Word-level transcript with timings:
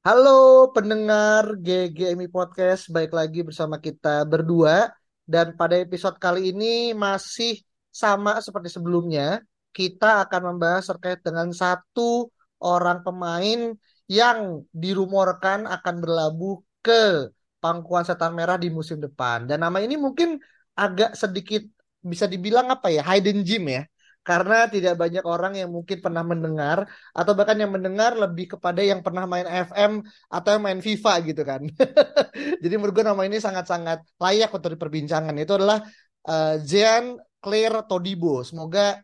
Halo 0.00 0.72
pendengar 0.72 1.60
GGMI 1.60 2.32
Podcast, 2.32 2.88
baik 2.88 3.12
lagi 3.12 3.44
bersama 3.44 3.76
kita 3.76 4.24
berdua. 4.24 4.88
Dan 5.28 5.52
pada 5.60 5.76
episode 5.76 6.16
kali 6.16 6.56
ini 6.56 6.96
masih 6.96 7.60
sama 7.92 8.40
seperti 8.40 8.72
sebelumnya, 8.72 9.44
kita 9.76 10.24
akan 10.24 10.56
membahas 10.56 10.88
terkait 10.88 11.20
dengan 11.20 11.52
satu 11.52 12.32
orang 12.64 13.04
pemain 13.04 13.76
yang 14.08 14.64
dirumorkan 14.72 15.68
akan 15.68 15.94
berlabuh 16.00 16.64
ke 16.80 17.28
pangkuan 17.60 18.08
setan 18.08 18.32
merah 18.32 18.56
di 18.56 18.72
musim 18.72 19.04
depan. 19.04 19.44
Dan 19.44 19.60
nama 19.60 19.84
ini 19.84 20.00
mungkin 20.00 20.40
agak 20.80 21.12
sedikit 21.12 21.60
bisa 22.00 22.24
dibilang 22.24 22.72
apa 22.72 22.88
ya, 22.88 23.04
hidden 23.04 23.44
gem 23.44 23.68
ya. 23.68 23.84
Karena 24.20 24.68
tidak 24.68 25.00
banyak 25.00 25.24
orang 25.24 25.56
yang 25.56 25.72
mungkin 25.72 25.98
pernah 26.04 26.20
mendengar 26.20 26.84
atau 27.16 27.32
bahkan 27.32 27.56
yang 27.56 27.72
mendengar 27.72 28.12
lebih 28.12 28.52
kepada 28.56 28.84
yang 28.84 29.00
pernah 29.00 29.24
main 29.24 29.48
FM 29.48 30.04
atau 30.28 30.48
yang 30.54 30.62
main 30.62 30.80
FIFA 30.84 31.12
gitu 31.24 31.42
kan. 31.42 31.64
Jadi 32.62 32.74
menurut 32.76 33.00
gue 33.00 33.06
nama 33.06 33.22
ini 33.24 33.40
sangat-sangat 33.40 34.04
layak 34.20 34.52
untuk 34.52 34.76
diperbincangkan. 34.76 35.34
Itu 35.40 35.56
adalah 35.56 35.80
uh, 36.28 36.60
Jean 36.60 37.16
Claire 37.40 37.88
Todibo. 37.88 38.44
Semoga 38.44 39.00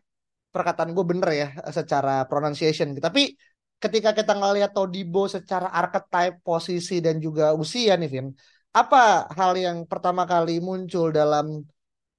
perkataan 0.53 0.93
gue 0.93 1.05
bener 1.05 1.29
ya 1.33 1.47
secara 1.73 2.29
pronunciation. 2.29 2.93
Tapi 3.01 3.33
ketika 3.81 4.13
kita 4.13 4.37
ngelihat 4.37 4.69
Todibo 4.73 5.25
secara 5.25 5.73
archetype, 5.73 6.45
posisi 6.45 7.01
dan 7.01 7.17
juga 7.17 7.57
usia 7.57 7.97
nih 7.97 8.09
Vin, 8.09 8.27
apa 8.69 9.25
hal 9.33 9.57
yang 9.57 9.77
pertama 9.89 10.29
kali 10.29 10.61
muncul 10.61 11.09
dalam 11.09 11.65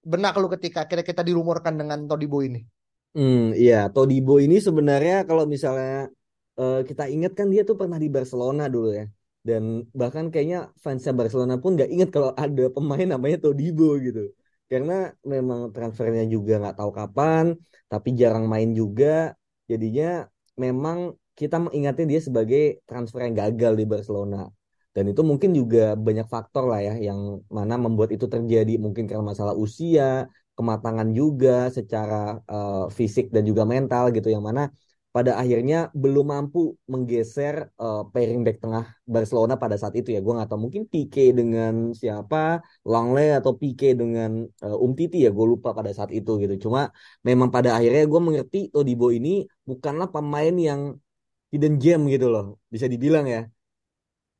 benak 0.02 0.34
lu 0.34 0.50
ketika 0.50 0.90
kira 0.90 1.06
kita 1.06 1.22
dirumorkan 1.22 1.78
dengan 1.78 2.10
Todibo 2.10 2.42
ini? 2.42 2.77
Hmm, 3.16 3.36
iya, 3.60 3.74
Todibo 3.94 4.32
ini 4.44 4.56
sebenarnya 4.66 5.14
kalau 5.28 5.44
misalnya 5.54 5.90
uh, 6.60 6.76
kita 6.88 7.02
ingat 7.14 7.32
kan 7.38 7.46
dia 7.52 7.62
tuh 7.68 7.76
pernah 7.80 7.98
di 8.04 8.08
Barcelona 8.16 8.62
dulu 8.74 8.88
ya. 8.98 9.04
Dan 9.48 9.62
bahkan 10.00 10.24
kayaknya 10.32 10.58
fansnya 10.84 11.12
Barcelona 11.20 11.54
pun 11.62 11.70
nggak 11.76 11.90
ingat 11.94 12.08
kalau 12.14 12.30
ada 12.42 12.62
pemain 12.74 13.08
namanya 13.14 13.36
Todibo 13.44 13.84
gitu. 14.06 14.20
Karena 14.70 14.92
memang 15.32 15.60
transfernya 15.74 16.22
juga 16.34 16.52
nggak 16.60 16.76
tahu 16.78 16.90
kapan 16.98 17.44
tapi 17.90 18.08
jarang 18.20 18.44
main 18.52 18.70
juga. 18.80 19.06
Jadinya 19.70 20.04
memang 20.64 20.98
kita 21.38 21.56
mengingatnya 21.64 22.04
dia 22.12 22.20
sebagai 22.28 22.60
transfer 22.88 23.20
yang 23.26 23.34
gagal 23.42 23.72
di 23.80 23.84
Barcelona. 23.92 24.36
Dan 24.94 25.04
itu 25.14 25.22
mungkin 25.30 25.50
juga 25.58 25.94
banyak 26.06 26.26
faktor 26.34 26.64
lah 26.70 26.80
ya 26.82 26.92
yang 27.08 27.20
mana 27.56 27.74
membuat 27.84 28.10
itu 28.16 28.26
terjadi. 28.34 28.72
Mungkin 28.84 29.04
karena 29.08 29.24
masalah 29.32 29.54
usia 29.64 30.26
kematangan 30.58 31.08
juga 31.20 31.70
secara 31.70 32.42
uh, 32.50 32.90
fisik 32.98 33.30
dan 33.34 33.42
juga 33.50 33.62
mental 33.74 34.04
gitu 34.16 34.28
yang 34.34 34.42
mana 34.48 34.62
pada 35.08 35.32
akhirnya 35.40 35.88
belum 36.02 36.26
mampu 36.34 36.76
menggeser 36.92 37.54
uh, 37.80 38.06
pairing 38.12 38.44
back 38.46 38.60
tengah 38.62 38.84
Barcelona 39.14 39.54
pada 39.56 39.74
saat 39.80 39.94
itu 39.96 40.08
ya. 40.14 40.20
Gue 40.20 40.36
nggak 40.36 40.48
tahu 40.52 40.60
mungkin 40.68 40.84
Pique 40.92 41.32
dengan 41.32 41.96
siapa, 41.96 42.60
Langley 42.84 43.32
atau 43.38 43.56
Pique 43.56 43.96
dengan 43.96 44.44
uh, 44.62 44.84
Umtiti 44.84 45.24
ya. 45.24 45.30
Gue 45.32 45.46
lupa 45.56 45.72
pada 45.72 45.90
saat 45.96 46.12
itu 46.12 46.30
gitu. 46.42 46.68
Cuma 46.68 46.92
memang 47.24 47.48
pada 47.48 47.74
akhirnya 47.76 48.04
gue 48.04 48.20
mengerti 48.20 48.58
Todibo 48.68 49.08
ini 49.08 49.48
bukanlah 49.64 50.12
pemain 50.12 50.54
yang 50.68 50.80
hidden 51.50 51.74
gem 51.82 52.00
gitu 52.12 52.28
loh, 52.28 52.60
bisa 52.68 52.84
dibilang 52.84 53.24
ya. 53.24 53.48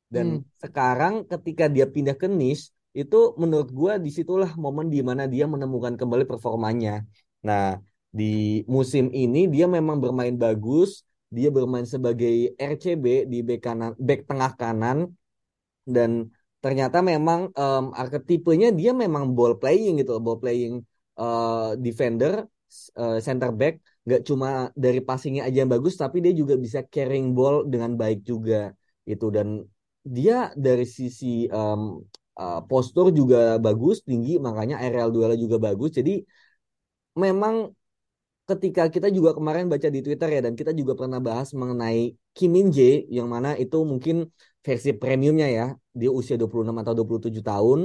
Dan 0.09 0.41
hmm. 0.41 0.63
sekarang 0.63 1.13
ketika 1.25 1.65
dia 1.65 1.85
pindah 1.89 2.13
ke 2.13 2.29
Nice, 2.29 2.69
itu 2.99 3.17
menurut 3.41 3.69
gue 3.79 3.93
di 4.05 4.09
situlah 4.17 4.51
momen 4.63 4.87
di 4.95 4.99
mana 5.07 5.23
dia 5.33 5.45
menemukan 5.53 5.93
kembali 5.95 6.23
performanya. 6.31 7.07
Nah, 7.47 7.79
di 8.19 8.65
musim 8.75 9.05
ini 9.13 9.47
dia 9.53 9.65
memang 9.69 9.97
bermain 10.03 10.35
bagus, 10.45 10.89
dia 11.31 11.49
bermain 11.57 11.87
sebagai 11.87 12.33
RCB 12.57 13.05
di 13.31 13.37
back 13.47 13.61
kanan, 13.65 13.91
back 14.07 14.21
tengah 14.29 14.51
kanan. 14.59 14.97
Dan 15.87 16.11
ternyata 16.59 16.99
memang 16.99 17.39
um, 17.55 17.85
arketipenya 17.95 18.69
dia 18.75 18.91
memang 18.91 19.31
ball 19.31 19.55
playing 19.61 20.03
gitu, 20.03 20.19
ball 20.19 20.37
playing 20.43 20.83
uh, 21.15 21.79
defender, 21.79 22.45
uh, 22.99 23.17
center 23.23 23.49
back, 23.55 23.79
nggak 24.03 24.21
cuma 24.27 24.47
dari 24.75 24.99
passingnya 24.99 25.47
aja 25.47 25.63
yang 25.63 25.71
bagus, 25.71 25.95
tapi 25.95 26.19
dia 26.19 26.33
juga 26.35 26.59
bisa 26.59 26.83
carrying 26.83 27.31
ball 27.37 27.63
dengan 27.63 27.95
baik 27.95 28.27
juga 28.27 28.75
itu 29.09 29.33
dan 29.33 29.65
dia 30.05 30.53
dari 30.53 30.85
sisi 30.85 31.49
um, 31.49 32.01
uh, 32.41 32.59
postur 32.69 33.05
juga 33.19 33.37
bagus, 33.65 33.95
tinggi, 34.09 34.31
makanya 34.45 34.75
aerial 34.81 35.09
duel 35.15 35.33
juga 35.43 35.57
bagus. 35.67 35.91
Jadi 35.97 36.11
memang 37.23 37.55
ketika 38.49 38.83
kita 38.89 39.07
juga 39.17 39.37
kemarin 39.37 39.69
baca 39.69 39.87
di 39.95 39.99
Twitter 40.01 40.29
ya 40.35 40.41
dan 40.45 40.53
kita 40.57 40.71
juga 40.73 40.93
pernah 40.97 41.19
bahas 41.21 41.53
mengenai 41.53 42.17
Kim 42.33 42.49
Min 42.55 42.67
Jae 42.73 43.05
yang 43.17 43.27
mana 43.29 43.53
itu 43.63 43.77
mungkin 43.85 44.15
versi 44.65 44.89
premiumnya 44.97 45.47
ya 45.57 45.65
dia 45.99 46.09
usia 46.09 46.35
26 46.39 46.75
atau 46.81 46.93
27 46.97 47.43
tahun. 47.45 47.79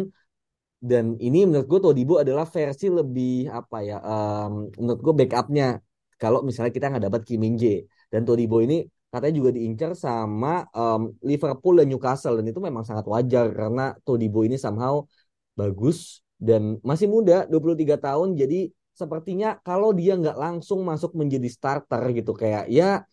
Dan 0.84 1.16
ini 1.16 1.48
menurut 1.48 1.64
gue 1.64 1.80
Todibo 1.80 2.14
adalah 2.20 2.44
versi 2.44 2.92
lebih 2.92 3.48
apa 3.48 3.76
ya 3.80 3.96
um, 4.04 4.68
menurut 4.76 5.00
gue 5.00 5.14
backupnya 5.24 5.80
kalau 6.20 6.44
misalnya 6.44 6.72
kita 6.76 6.86
nggak 6.92 7.04
dapat 7.08 7.22
Kim 7.28 7.40
Min 7.44 7.54
Jae. 7.60 7.84
Dan 8.12 8.24
Todibo 8.28 8.60
ini 8.64 8.84
katanya 9.14 9.34
juga 9.40 9.50
diincar 9.54 9.90
sama 9.94 10.66
um, 10.74 11.14
Liverpool 11.22 11.78
dan 11.78 11.86
Newcastle 11.86 12.34
dan 12.42 12.46
itu 12.50 12.58
memang 12.58 12.82
sangat 12.82 13.06
wajar 13.06 13.46
karena 13.54 13.94
Todibo 14.02 14.42
ini 14.42 14.58
somehow 14.58 15.06
bagus 15.54 16.20
dan 16.42 16.82
masih 16.82 17.06
muda 17.06 17.46
23 17.46 17.94
tahun 17.94 18.34
jadi 18.34 18.74
sepertinya 18.94 19.58
kalau 19.62 19.90
dia 19.94 20.18
nggak 20.18 20.34
langsung 20.34 20.82
masuk 20.82 21.14
menjadi 21.14 21.46
starter 21.46 22.02
gitu 22.18 22.34
kayak 22.34 22.66
ya 22.70 23.06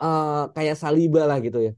uh, 0.00 0.48
kayak 0.56 0.76
Saliba 0.80 1.22
lah 1.30 1.38
gitu 1.44 1.58
ya. 1.66 1.72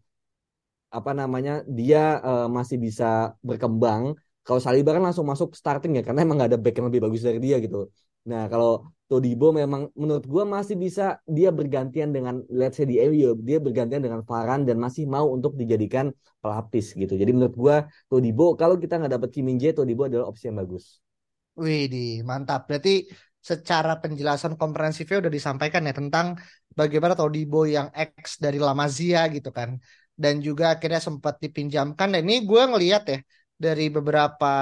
Apa 0.96 1.10
namanya 1.20 1.52
dia 1.78 2.20
uh, 2.22 2.46
masih 2.56 2.76
bisa 2.86 3.34
berkembang. 3.42 4.02
Kalau 4.46 4.60
Saliba 4.62 4.90
kan 4.96 5.02
langsung 5.06 5.26
masuk 5.26 5.54
starting 5.60 5.92
ya 5.98 6.02
karena 6.06 6.20
emang 6.26 6.36
nggak 6.38 6.50
ada 6.54 6.60
back 6.62 6.74
yang 6.78 6.86
lebih 6.90 7.02
bagus 7.06 7.22
dari 7.26 7.38
dia 7.38 7.56
gitu 7.62 7.90
nah 8.22 8.46
kalau 8.46 8.86
Todibo 9.12 9.52
memang 9.52 9.92
menurut 9.92 10.24
gue 10.24 10.44
masih 10.48 10.72
bisa 10.80 11.20
dia 11.28 11.52
bergantian 11.52 12.16
dengan 12.16 12.40
let's 12.48 12.80
say 12.80 12.88
di 12.88 12.96
MU 12.96 13.36
dia 13.44 13.60
bergantian 13.60 14.00
dengan 14.00 14.24
Varan 14.24 14.64
dan 14.64 14.80
masih 14.80 15.04
mau 15.04 15.28
untuk 15.28 15.52
dijadikan 15.52 16.08
pelapis 16.40 16.96
gitu. 16.96 17.12
Jadi 17.20 17.28
menurut 17.36 17.52
gue 17.52 17.76
Todibo 18.08 18.56
kalau 18.56 18.80
kita 18.80 18.96
nggak 18.96 19.20
dapat 19.20 19.28
Kim 19.28 19.44
Min 19.52 19.60
Jae 19.60 19.76
Todibo 19.76 20.08
adalah 20.08 20.32
opsi 20.32 20.48
yang 20.48 20.64
bagus. 20.64 21.04
Wih, 21.60 22.24
mantap. 22.24 22.64
Berarti 22.64 23.04
secara 23.36 24.00
penjelasan 24.00 24.56
komprehensifnya 24.56 25.28
udah 25.28 25.32
disampaikan 25.34 25.84
ya 25.84 25.92
tentang 25.92 26.40
bagaimana 26.72 27.12
Todibo 27.12 27.68
yang 27.68 27.92
X 27.92 28.40
dari 28.40 28.56
Lamazia 28.56 29.28
gitu 29.28 29.52
kan. 29.52 29.76
Dan 30.16 30.40
juga 30.40 30.72
akhirnya 30.80 31.04
sempat 31.04 31.36
dipinjamkan. 31.36 32.16
Dan 32.16 32.24
ini 32.24 32.48
gue 32.48 32.62
ngeliat 32.64 33.02
ya 33.12 33.18
dari 33.62 33.86
beberapa 33.96 34.52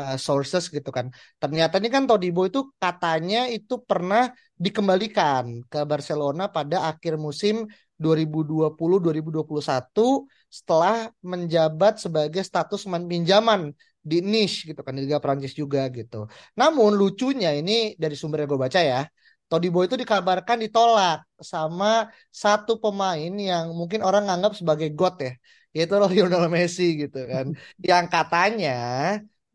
uh, 0.00 0.16
sources 0.26 0.64
gitu 0.68 0.90
kan 0.96 1.06
ternyata 1.42 1.74
ini 1.80 1.88
kan 1.94 2.04
Todibo 2.08 2.42
itu 2.50 2.60
katanya 2.82 3.38
itu 3.56 3.74
pernah 3.88 4.22
dikembalikan 4.64 5.44
ke 5.72 5.78
Barcelona 5.90 6.42
pada 6.56 6.76
akhir 6.90 7.14
musim 7.16 7.64
2020-2021 7.96 10.26
setelah 10.50 11.08
menjabat 11.22 12.02
sebagai 12.04 12.42
status 12.42 12.82
pinjaman 12.84 13.72
di 14.04 14.20
niche 14.20 14.68
gitu 14.68 14.84
kan 14.84 14.92
di 14.92 15.08
Liga 15.08 15.16
Prancis 15.22 15.56
juga 15.56 15.88
gitu. 15.88 16.28
Namun 16.60 16.92
lucunya 17.00 17.56
ini 17.56 17.96
dari 17.96 18.12
sumber 18.12 18.44
yang 18.44 18.52
gue 18.52 18.60
baca 18.60 18.80
ya, 18.84 19.00
Todibo 19.48 19.80
itu 19.86 19.96
dikabarkan 19.96 20.60
ditolak 20.60 21.24
sama 21.40 22.12
satu 22.28 22.76
pemain 22.82 23.32
yang 23.32 23.72
mungkin 23.72 24.04
orang 24.04 24.28
nganggap 24.28 24.52
sebagai 24.60 24.92
god 24.92 25.14
ya, 25.24 25.32
yaitu 25.76 25.94
Lionel 26.12 26.46
Messi 26.56 26.84
gitu 27.02 27.18
kan. 27.32 27.46
yang 27.82 28.04
katanya 28.14 28.70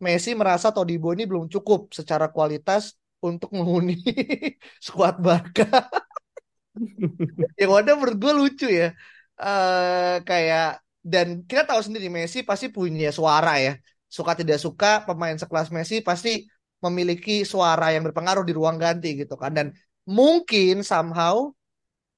Messi 0.06 0.32
merasa 0.36 0.68
Todibo 0.76 1.12
ini 1.16 1.24
belum 1.30 1.46
cukup 1.54 1.92
secara 1.92 2.26
kualitas 2.36 2.96
untuk 3.20 3.52
menghuni 3.58 4.00
skuad 4.86 5.16
Barca. 5.20 5.88
yang 7.60 7.72
ada 7.76 7.92
menurut 7.98 8.18
gue 8.24 8.34
lucu 8.36 8.68
ya. 8.72 8.96
Uh, 9.40 10.20
kayak 10.28 10.84
dan 11.00 11.48
kita 11.48 11.64
tahu 11.64 11.80
sendiri 11.80 12.12
Messi 12.12 12.44
pasti 12.44 12.68
punya 12.68 13.08
suara 13.16 13.56
ya 13.56 13.80
suka 14.12 14.36
tidak 14.36 14.60
suka 14.60 15.08
pemain 15.08 15.38
sekelas 15.40 15.72
Messi 15.72 16.04
pasti 16.04 16.44
memiliki 16.84 17.48
suara 17.48 17.96
yang 17.96 18.04
berpengaruh 18.04 18.44
di 18.44 18.52
ruang 18.52 18.76
ganti 18.76 19.16
gitu 19.16 19.40
kan 19.40 19.52
dan 19.56 19.68
mungkin 20.04 20.84
somehow 20.84 21.56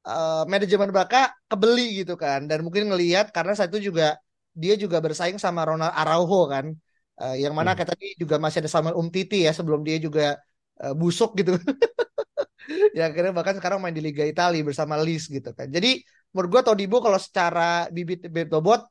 uh, 0.07 0.44
manajemen 0.50 0.89
Barca 0.89 1.33
kebeli 1.50 2.03
gitu 2.03 2.13
kan 2.18 2.45
dan 2.50 2.65
mungkin 2.65 2.89
ngelihat 2.89 3.30
karena 3.36 3.53
saat 3.57 3.69
itu 3.74 3.92
juga 3.94 4.18
dia 4.51 4.75
juga 4.75 5.00
bersaing 5.00 5.39
sama 5.39 5.63
Ronald 5.63 5.94
Araujo 5.95 6.50
kan 6.51 6.65
uh, 7.21 7.36
yang 7.38 7.53
mana 7.56 7.71
hmm. 7.71 7.77
kayak 7.81 7.89
tadi 7.95 8.07
juga 8.19 8.36
masih 8.42 8.65
ada 8.65 8.71
Samuel 8.71 8.98
Umtiti 8.98 9.48
ya 9.48 9.51
sebelum 9.56 9.81
dia 9.88 9.98
juga 10.01 10.38
uh, 10.83 10.94
busuk 10.98 11.38
gitu 11.39 11.56
ya 12.98 13.09
akhirnya 13.09 13.33
bahkan 13.36 13.56
sekarang 13.57 13.80
main 13.80 13.95
di 13.95 14.03
Liga 14.03 14.25
Italia 14.27 14.62
bersama 14.63 15.00
Lis 15.00 15.27
gitu 15.27 15.51
kan 15.53 15.68
jadi 15.69 16.01
menurut 16.31 16.50
gue 16.50 16.62
Todibo 16.68 16.97
kalau 17.04 17.19
secara 17.19 17.88
bibit 17.92 18.25
bibit 18.27 18.47
bobot 18.51 18.81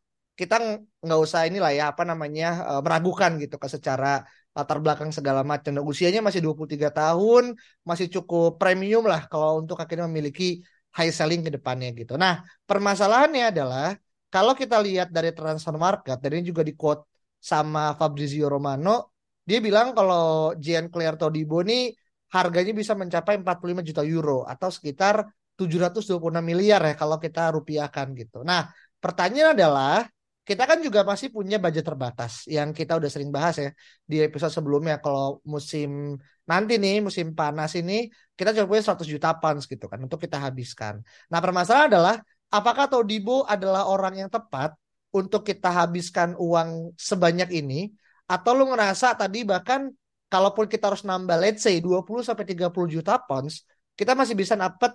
kita 0.41 0.57
nggak 1.05 1.21
usah 1.21 1.45
inilah 1.45 1.69
ya 1.77 1.85
apa 1.93 2.03
namanya 2.09 2.65
uh, 2.65 2.81
meragukan 2.81 3.37
gitu 3.37 3.61
ke 3.61 3.69
secara 3.69 4.25
latar 4.57 4.79
belakang 4.83 5.11
segala 5.15 5.47
macam. 5.47 5.79
Usianya 5.85 6.21
masih 6.25 6.41
23 6.43 6.91
tahun, 6.91 7.55
masih 7.87 8.07
cukup 8.11 8.59
premium 8.59 9.05
lah 9.07 9.29
kalau 9.31 9.63
untuk 9.63 9.79
akhirnya 9.79 10.09
memiliki 10.11 10.65
high 10.97 11.13
selling 11.15 11.47
ke 11.47 11.51
depannya 11.55 11.95
gitu. 11.95 12.19
Nah, 12.19 12.43
permasalahannya 12.67 13.55
adalah 13.55 13.95
kalau 14.31 14.55
kita 14.55 14.79
lihat 14.79 15.11
dari 15.11 15.35
transfer 15.35 15.75
market, 15.75 16.19
dan 16.23 16.31
ini 16.39 16.45
juga 16.47 16.63
di 16.63 16.75
quote 16.79 17.07
sama 17.39 17.99
Fabrizio 17.99 18.47
Romano, 18.47 19.15
dia 19.43 19.59
bilang 19.59 19.91
kalau 19.91 20.55
Jean 20.59 20.87
Claire 20.87 21.19
Todibo 21.19 21.63
ini 21.67 21.91
harganya 22.31 22.71
bisa 22.71 22.95
mencapai 22.95 23.43
45 23.43 23.83
juta 23.83 24.03
euro 24.07 24.47
atau 24.47 24.71
sekitar 24.71 25.27
726 25.59 26.41
miliar 26.41 26.81
ya 26.87 26.95
kalau 26.95 27.19
kita 27.19 27.51
rupiahkan 27.51 28.15
gitu. 28.15 28.47
Nah, 28.47 28.71
pertanyaan 29.03 29.59
adalah 29.59 30.07
kita 30.49 30.65
kan 30.67 30.79
juga 30.81 31.05
masih 31.05 31.29
punya 31.31 31.61
budget 31.61 31.85
terbatas 31.87 32.49
yang 32.49 32.73
kita 32.73 32.97
udah 32.97 33.11
sering 33.13 33.31
bahas 33.31 33.61
ya 33.61 33.71
di 34.03 34.25
episode 34.25 34.51
sebelumnya 34.51 34.99
kalau 34.99 35.39
musim 35.47 36.17
nanti 36.49 36.81
nih 36.81 36.99
musim 37.05 37.37
panas 37.37 37.77
ini 37.79 38.11
kita 38.35 38.57
cuma 38.57 38.67
punya 38.67 38.83
100 38.83 39.07
juta 39.07 39.37
pounds 39.39 39.65
gitu 39.69 39.87
kan 39.87 40.01
untuk 40.01 40.19
kita 40.19 40.41
habiskan. 40.41 41.05
Nah 41.31 41.39
permasalahan 41.39 41.87
adalah 41.93 42.17
apakah 42.51 42.91
Todibo 42.91 43.47
adalah 43.47 43.87
orang 43.87 44.27
yang 44.27 44.31
tepat 44.33 44.75
untuk 45.15 45.47
kita 45.47 45.71
habiskan 45.71 46.35
uang 46.35 46.97
sebanyak 46.99 47.51
ini 47.55 47.91
atau 48.27 48.55
lu 48.55 48.71
ngerasa 48.71 49.19
tadi 49.19 49.43
bahkan 49.43 49.91
kalaupun 50.31 50.71
kita 50.71 50.91
harus 50.91 51.03
nambah 51.03 51.37
let's 51.39 51.67
say 51.67 51.83
20 51.83 52.23
sampai 52.23 52.47
30 52.47 52.87
juta 52.91 53.19
pounds 53.19 53.67
kita 53.99 54.15
masih 54.15 54.39
bisa 54.39 54.55
dapat 54.55 54.95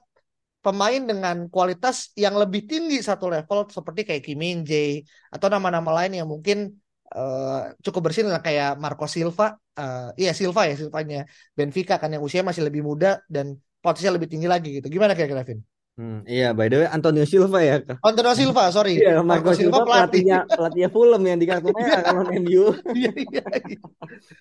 pemain 0.65 1.01
dengan 1.11 1.45
kualitas 1.53 2.09
yang 2.17 2.33
lebih 2.41 2.65
tinggi 2.65 2.97
satu 3.05 3.29
level 3.29 3.69
seperti 3.69 4.01
kayak 4.07 4.21
Kim 4.25 4.41
Min 4.41 4.65
Jae 4.65 5.05
atau 5.29 5.47
nama-nama 5.53 6.01
lain 6.01 6.17
yang 6.17 6.25
mungkin 6.25 6.73
uh, 7.13 7.69
cukup 7.85 8.09
bersih 8.09 8.25
lah 8.25 8.41
kayak 8.41 8.81
Marco 8.81 9.05
Silva, 9.05 9.53
uh, 9.77 10.09
iya 10.17 10.33
Silva 10.33 10.65
ya 10.65 10.73
Silvanya 10.73 11.29
Benfica 11.53 12.01
kan 12.01 12.09
yang 12.09 12.25
usia 12.25 12.41
masih 12.41 12.65
lebih 12.65 12.81
muda 12.81 13.21
dan 13.29 13.61
potensial 13.85 14.17
lebih 14.17 14.29
tinggi 14.33 14.49
lagi 14.49 14.81
gitu. 14.81 14.87
Gimana 14.89 15.13
kira-kira 15.13 15.45
Vin? 15.45 15.61
Hmm, 15.95 16.27
iya, 16.27 16.51
by 16.51 16.67
the 16.67 16.75
way 16.83 16.89
Antonio 16.91 17.23
Silva 17.23 17.59
ya. 17.63 17.75
Antonio 18.03 18.35
Silva, 18.35 18.67
sorry. 18.67 18.99
Iya, 18.99 19.23
Marco, 19.23 19.47
Marco 19.47 19.51
Silva, 19.55 19.79
Silva 19.79 19.87
pelatihnya 19.87 20.37
pelatihnya 20.43 20.89
Fulham 20.91 21.23
yang 21.23 21.39
di 21.39 21.47
kartu 21.47 21.71
merah 21.71 22.01
kalau 22.03 22.27
MU. 22.35 22.75
Iya, 22.91 23.11
iya, 23.15 23.43
iya. 23.63 23.79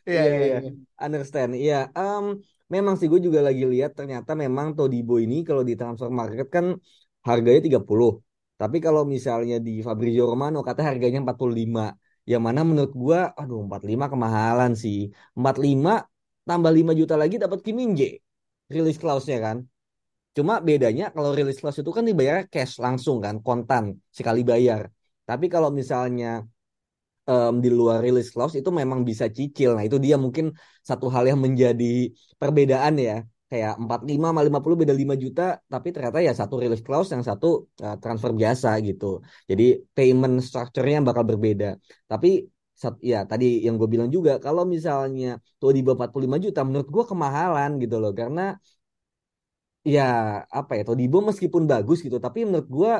Iya, 0.02 0.22
iya. 0.26 0.58
Understand. 0.98 1.52
Iya, 1.54 1.94
um, 1.94 2.42
memang 2.74 2.94
sih 2.98 3.08
gue 3.12 3.20
juga 3.26 3.40
lagi 3.48 3.62
lihat 3.72 3.90
ternyata 3.98 4.30
memang 4.44 4.66
Todibo 4.76 5.14
ini 5.24 5.36
kalau 5.48 5.62
di 5.68 5.74
transfer 5.80 6.10
market 6.20 6.46
kan 6.56 6.66
harganya 7.28 7.60
30. 7.66 8.10
Tapi 8.60 8.76
kalau 8.86 9.02
misalnya 9.14 9.56
di 9.66 9.72
Fabrizio 9.86 10.24
Romano 10.30 10.58
kata 10.68 10.80
harganya 10.90 11.18
45. 11.24 11.84
Yang 12.30 12.42
mana 12.46 12.60
menurut 12.68 12.92
gue 13.02 13.18
aduh 13.40 13.60
45 13.68 14.06
kemahalan 14.12 14.72
sih. 14.82 14.98
45 15.38 15.94
tambah 16.48 16.72
5 16.78 16.92
juta 17.00 17.14
lagi 17.22 17.36
dapat 17.44 17.58
Kim. 17.64 17.78
Release 18.74 19.00
clause-nya 19.02 19.38
kan. 19.46 19.56
Cuma 20.34 20.58
bedanya 20.58 21.14
kalau 21.14 21.30
release 21.38 21.60
clause 21.62 21.78
itu 21.78 21.92
kan 21.94 22.02
dibayar 22.02 22.42
cash 22.50 22.82
langsung 22.82 23.22
kan, 23.22 23.38
kontan 23.46 23.84
sekali 24.10 24.42
bayar. 24.42 24.90
Tapi 25.28 25.46
kalau 25.46 25.70
misalnya 25.70 26.42
um, 27.30 27.52
di 27.64 27.68
luar 27.78 27.98
release 28.06 28.30
clause 28.34 28.54
itu 28.60 28.70
memang 28.80 29.00
bisa 29.08 29.26
cicil. 29.38 29.70
Nah, 29.76 29.84
itu 29.88 29.98
dia 30.04 30.16
mungkin 30.24 30.46
satu 30.88 31.06
hal 31.14 31.24
yang 31.30 31.40
menjadi 31.46 32.12
perbedaan 32.40 32.94
ya. 33.08 33.14
Kayak 33.50 33.72
45 33.78 34.26
sama 34.34 34.42
50 34.46 34.76
beda 34.82 34.94
5 34.96 35.14
juta, 35.14 35.42
tapi 35.72 35.88
ternyata 35.94 36.18
ya 36.26 36.32
satu 36.34 36.54
release 36.62 36.82
clause 36.86 37.08
yang 37.14 37.22
satu 37.22 37.46
uh, 37.84 37.96
transfer 38.02 38.32
biasa 38.40 38.68
gitu. 38.88 39.22
Jadi 39.50 39.64
payment 39.94 40.42
structure-nya 40.42 40.98
bakal 41.08 41.24
berbeda. 41.30 41.78
Tapi 42.10 42.28
ya 43.00 43.22
tadi 43.30 43.62
yang 43.64 43.74
gue 43.80 43.88
bilang 43.94 44.10
juga 44.10 44.32
kalau 44.42 44.62
misalnya 44.74 45.38
tuh 45.60 45.70
di 45.76 45.80
45 45.86 46.36
juta 46.44 46.60
menurut 46.66 46.88
gue 46.90 47.04
kemahalan 47.06 47.70
gitu 47.82 47.96
loh 48.02 48.12
karena 48.20 48.58
ya 49.94 50.02
apa 50.58 50.72
ya 50.78 50.82
Todibo 50.88 51.18
meskipun 51.28 51.62
bagus 51.72 51.98
gitu 52.06 52.16
tapi 52.26 52.38
menurut 52.48 52.68
gue 52.76 52.92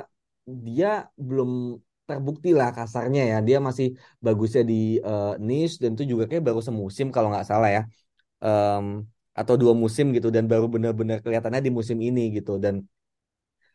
dia 0.67 1.09
belum 1.17 1.81
terbukti 2.09 2.51
lah 2.59 2.69
kasarnya 2.77 3.23
ya. 3.33 3.37
Dia 3.49 3.59
masih 3.69 3.87
bagusnya 4.25 4.63
di 4.71 4.75
uh, 5.01 5.35
Nice 5.41 5.75
dan 5.83 5.91
itu 5.95 6.05
juga 6.13 6.25
kayak 6.31 6.45
baru 6.49 6.61
semusim 6.69 7.07
kalau 7.15 7.29
nggak 7.33 7.47
salah 7.51 7.71
ya. 7.77 7.83
Um, 8.45 9.09
atau 9.35 9.55
dua 9.59 9.73
musim 9.75 10.15
gitu 10.17 10.29
dan 10.31 10.45
baru 10.47 10.67
benar-benar 10.71 11.19
kelihatannya 11.25 11.61
di 11.67 11.73
musim 11.79 11.99
ini 11.99 12.21
gitu. 12.37 12.61
Dan 12.65 12.87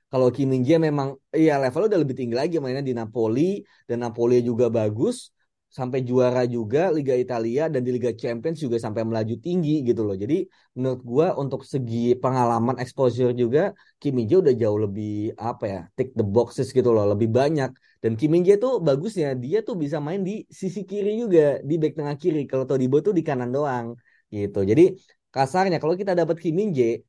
kalau 0.10 0.28
Kim 0.34 0.50
Min 0.50 0.66
memang 0.66 1.14
iya 1.36 1.62
levelnya 1.62 1.88
udah 1.94 2.02
lebih 2.02 2.16
tinggi 2.18 2.36
lagi 2.42 2.56
mainnya 2.58 2.82
di 2.82 2.98
Napoli 2.98 3.62
dan 3.86 4.02
Napoli 4.02 4.42
juga 4.42 4.66
bagus 4.74 5.30
sampai 5.70 6.02
juara 6.02 6.50
juga 6.50 6.90
Liga 6.90 7.14
Italia 7.14 7.70
dan 7.70 7.86
di 7.86 7.94
Liga 7.94 8.10
Champions 8.12 8.58
juga 8.58 8.82
sampai 8.82 9.06
melaju 9.06 9.38
tinggi 9.38 9.86
gitu 9.86 10.02
loh. 10.02 10.18
Jadi 10.18 10.50
menurut 10.74 11.02
gua 11.06 11.28
untuk 11.38 11.62
segi 11.62 12.18
pengalaman 12.18 12.82
exposure 12.82 13.32
juga 13.38 13.72
Kim 14.02 14.18
udah 14.18 14.54
jauh 14.58 14.80
lebih 14.82 15.38
apa 15.38 15.66
ya, 15.70 15.82
tick 15.94 16.10
the 16.18 16.26
boxes 16.26 16.74
gitu 16.74 16.90
loh, 16.90 17.06
lebih 17.14 17.30
banyak. 17.30 17.70
Dan 18.02 18.18
Kim 18.18 18.34
tuh 18.58 18.82
bagusnya 18.82 19.38
dia 19.38 19.62
tuh 19.62 19.76
bisa 19.78 20.02
main 20.02 20.26
di 20.26 20.48
sisi 20.50 20.82
kiri 20.90 21.22
juga, 21.22 21.62
di 21.62 21.76
back 21.78 21.94
tengah 22.00 22.16
kiri. 22.18 22.50
Kalau 22.50 22.66
Todibo 22.66 22.98
tuh 23.06 23.14
di 23.14 23.22
kanan 23.22 23.54
doang 23.54 23.94
gitu. 24.34 24.66
Jadi 24.66 24.98
kasarnya 25.30 25.78
kalau 25.78 25.94
kita 25.94 26.18
dapat 26.18 26.42
Kim 26.42 26.58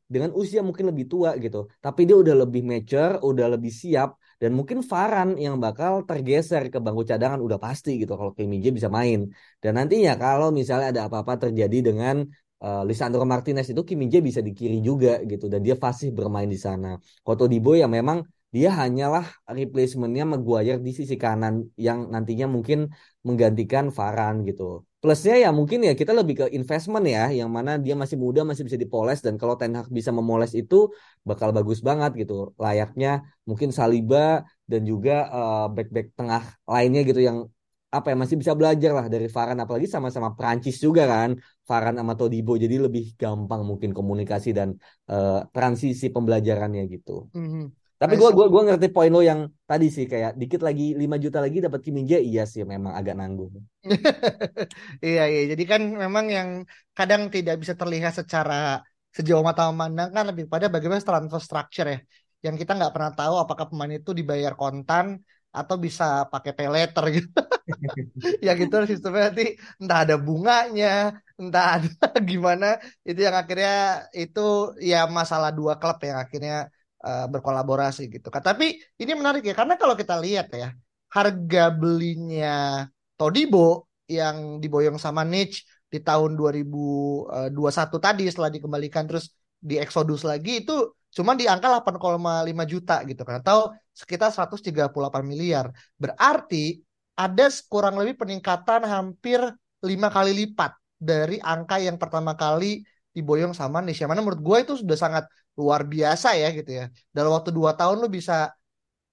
dengan 0.04 0.30
usia 0.36 0.60
mungkin 0.60 0.92
lebih 0.92 1.08
tua 1.08 1.32
gitu, 1.40 1.72
tapi 1.80 2.04
dia 2.04 2.16
udah 2.20 2.44
lebih 2.44 2.60
mature, 2.60 3.16
udah 3.24 3.46
lebih 3.56 3.72
siap 3.72 4.20
dan 4.40 4.50
mungkin 4.58 4.78
Varan 4.90 5.36
yang 5.36 5.60
bakal 5.64 5.92
tergeser 6.08 6.62
ke 6.72 6.78
bangku 6.84 7.04
cadangan 7.10 7.40
udah 7.46 7.58
pasti 7.60 7.90
gitu 8.00 8.12
kalau 8.18 8.32
Kim 8.36 8.48
Min 8.48 8.60
Jae 8.64 8.72
bisa 8.78 8.88
main. 8.88 9.28
Dan 9.62 9.72
nantinya 9.78 10.12
kalau 10.16 10.48
misalnya 10.48 10.86
ada 10.92 11.02
apa-apa 11.06 11.34
terjadi 11.44 11.92
dengan 11.92 12.16
uh, 12.64 12.82
Lisandro 12.88 13.24
Martinez 13.28 13.68
itu 13.68 13.82
Kim 13.84 14.00
Min 14.00 14.08
Jae 14.12 14.24
bisa 14.24 14.40
di 14.40 14.52
kiri 14.56 14.80
juga 14.80 15.20
gitu 15.30 15.44
dan 15.52 15.60
dia 15.60 15.76
fasih 15.76 16.08
bermain 16.16 16.48
di 16.48 16.56
sana. 16.56 16.96
Koto 17.20 17.44
Dibo 17.52 17.76
ya 17.76 17.84
memang 17.84 18.24
dia 18.50 18.72
hanyalah 18.80 19.24
replacementnya 19.46 20.24
Maguire 20.26 20.80
di 20.80 20.92
sisi 20.96 21.14
kanan 21.14 21.54
yang 21.86 22.08
nantinya 22.08 22.46
mungkin 22.48 22.88
menggantikan 23.26 23.92
Varan 23.92 24.42
gitu. 24.48 24.88
Plusnya 25.00 25.34
ya 25.40 25.48
mungkin 25.48 25.80
ya 25.88 25.96
kita 25.96 26.12
lebih 26.12 26.34
ke 26.40 26.46
investment 26.52 27.08
ya, 27.08 27.32
yang 27.32 27.48
mana 27.48 27.80
dia 27.80 27.96
masih 27.96 28.20
muda 28.20 28.44
masih 28.44 28.68
bisa 28.68 28.76
dipoles 28.76 29.24
dan 29.24 29.40
kalau 29.40 29.56
Ten 29.56 29.72
Hag 29.72 29.88
bisa 29.88 30.12
memoles 30.12 30.52
itu 30.52 30.92
bakal 31.24 31.56
bagus 31.56 31.80
banget 31.80 32.20
gitu. 32.20 32.52
Layaknya 32.60 33.24
mungkin 33.48 33.72
Saliba 33.72 34.44
dan 34.68 34.84
juga 34.84 35.24
uh, 35.32 35.66
back-back 35.72 36.12
tengah 36.12 36.42
lainnya 36.68 37.00
gitu 37.08 37.20
yang 37.24 37.48
apa 37.90 38.14
ya 38.14 38.16
masih 38.22 38.36
bisa 38.38 38.52
belajar 38.54 38.94
lah 38.94 39.06
dari 39.10 39.26
Varan 39.26 39.58
apalagi 39.58 39.90
sama-sama 39.90 40.30
Prancis 40.38 40.78
juga 40.78 41.10
kan 41.10 41.34
Varan 41.66 41.98
sama 41.98 42.14
Todibo 42.14 42.54
jadi 42.54 42.78
lebih 42.78 43.18
gampang 43.18 43.66
mungkin 43.66 43.90
komunikasi 43.90 44.54
dan 44.54 44.78
uh, 45.10 45.42
transisi 45.50 46.12
pembelajarannya 46.14 46.86
gitu. 46.86 47.26
Mm 47.34 47.48
-hmm. 47.48 47.64
Tapi 48.00 48.16
gue 48.16 48.30
gua 48.32 48.46
gua 48.48 48.62
ngerti 48.64 48.88
poin 48.96 49.12
lo 49.12 49.20
yang 49.20 49.52
tadi 49.68 49.92
sih 49.92 50.08
kayak 50.08 50.32
dikit 50.40 50.64
lagi 50.64 50.96
5 50.96 51.20
juta 51.20 51.36
lagi 51.44 51.60
dapat 51.60 51.84
Kim 51.84 52.00
iya 52.00 52.48
sih 52.48 52.64
memang 52.64 52.96
agak 52.96 53.12
nanggung. 53.20 53.52
iya 55.04 55.28
iya 55.28 55.40
jadi 55.52 55.64
kan 55.68 55.82
memang 55.84 56.26
yang 56.32 56.48
kadang 56.96 57.28
tidak 57.28 57.60
bisa 57.60 57.76
terlihat 57.76 58.16
secara 58.16 58.80
sejauh 59.12 59.44
mata 59.44 59.68
memandang 59.68 60.08
kan 60.16 60.24
lebih 60.32 60.48
pada 60.48 60.72
bagaimana 60.72 61.04
transfer 61.04 61.40
structure 61.44 61.88
ya. 61.92 61.98
Yang 62.40 62.64
kita 62.64 62.72
nggak 62.80 62.92
pernah 62.96 63.12
tahu 63.12 63.34
apakah 63.36 63.68
pemain 63.68 63.92
itu 63.92 64.10
dibayar 64.16 64.56
kontan 64.56 65.20
atau 65.52 65.76
bisa 65.76 66.24
pakai 66.32 66.56
pay 66.56 66.68
letter 66.72 67.04
gitu. 67.12 67.28
ya 68.46 68.56
gitu 68.56 68.74
sistemnya 68.88 69.28
nanti 69.28 69.60
entah 69.76 69.98
ada 70.08 70.16
bunganya, 70.16 71.20
entah 71.36 71.64
ada 71.76 71.88
gimana 72.30 72.80
itu 73.04 73.20
yang 73.20 73.36
akhirnya 73.36 74.08
itu 74.16 74.40
ya 74.80 75.04
masalah 75.04 75.52
dua 75.52 75.76
klub 75.76 76.00
yang 76.00 76.16
akhirnya 76.24 76.72
uh, 77.04 77.26
berkolaborasi 77.28 78.08
gitu 78.12 78.28
kan. 78.28 78.42
Tapi 78.44 78.76
ini 79.00 79.12
menarik 79.16 79.44
ya 79.44 79.54
karena 79.56 79.74
kalau 79.80 79.96
kita 79.96 80.16
lihat 80.20 80.52
ya 80.52 80.72
harga 81.10 81.64
belinya 81.74 82.86
Todibo 83.18 83.90
yang 84.08 84.62
diboyong 84.62 84.96
sama 84.96 85.26
Niche 85.26 85.66
di 85.90 85.98
tahun 86.00 86.38
2021 86.38 87.50
eh, 87.50 88.00
tadi 88.00 88.24
setelah 88.30 88.50
dikembalikan 88.50 89.04
terus 89.10 89.34
di 89.60 89.76
Exodus 89.76 90.22
lagi 90.22 90.62
itu 90.64 90.94
cuma 91.10 91.34
di 91.34 91.50
angka 91.50 91.82
8,5 91.82 92.64
juta 92.64 93.02
gitu 93.04 93.22
kan 93.26 93.42
atau 93.42 93.74
sekitar 93.90 94.30
138 94.30 94.94
miliar. 95.26 95.68
Berarti 95.98 96.78
ada 97.18 97.46
kurang 97.68 97.98
lebih 98.00 98.16
peningkatan 98.24 98.86
hampir 98.86 99.42
lima 99.84 100.08
kali 100.08 100.32
lipat 100.32 100.72
dari 100.96 101.36
angka 101.42 101.76
yang 101.82 102.00
pertama 102.00 102.38
kali 102.38 102.80
diboyong 103.16 103.52
sama 103.56 103.82
Nish. 103.84 104.00
Yang 104.02 104.10
mana 104.12 104.20
menurut 104.22 104.42
gue 104.42 104.56
itu 104.64 104.72
sudah 104.82 104.98
sangat 104.98 105.24
luar 105.58 105.82
biasa 105.84 106.38
ya 106.38 106.48
gitu 106.54 106.70
ya. 106.70 106.84
Dalam 107.10 107.30
waktu 107.36 107.50
dua 107.50 107.74
tahun 107.74 108.00
lu 108.02 108.08
bisa 108.08 108.54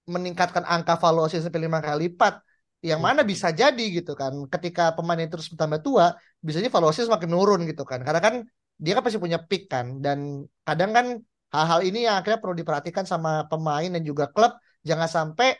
meningkatkan 0.08 0.64
angka 0.64 0.96
valuasi 0.96 1.42
sampai 1.42 1.60
lima 1.66 1.78
kali 1.84 2.08
lipat. 2.08 2.40
Yang 2.78 3.00
mana 3.02 3.20
bisa 3.26 3.50
jadi 3.50 3.84
gitu 3.90 4.14
kan. 4.14 4.32
Ketika 4.46 4.94
pemain 4.94 5.18
itu 5.18 5.34
terus 5.34 5.50
bertambah 5.50 5.80
tua, 5.82 6.14
biasanya 6.44 6.70
valuasi 6.70 7.04
semakin 7.10 7.28
nurun 7.30 7.60
gitu 7.66 7.82
kan. 7.82 8.00
Karena 8.06 8.20
kan 8.22 8.34
dia 8.78 8.92
kan 8.94 9.02
pasti 9.02 9.18
punya 9.18 9.38
pick 9.42 9.66
kan. 9.66 9.98
Dan 9.98 10.46
kadang 10.62 10.90
kan 10.94 11.06
hal-hal 11.50 11.80
ini 11.82 12.06
yang 12.06 12.22
akhirnya 12.22 12.38
perlu 12.38 12.54
diperhatikan 12.54 13.02
sama 13.02 13.50
pemain 13.50 13.90
dan 13.90 14.02
juga 14.06 14.30
klub. 14.30 14.54
Jangan 14.86 15.10
sampai 15.10 15.58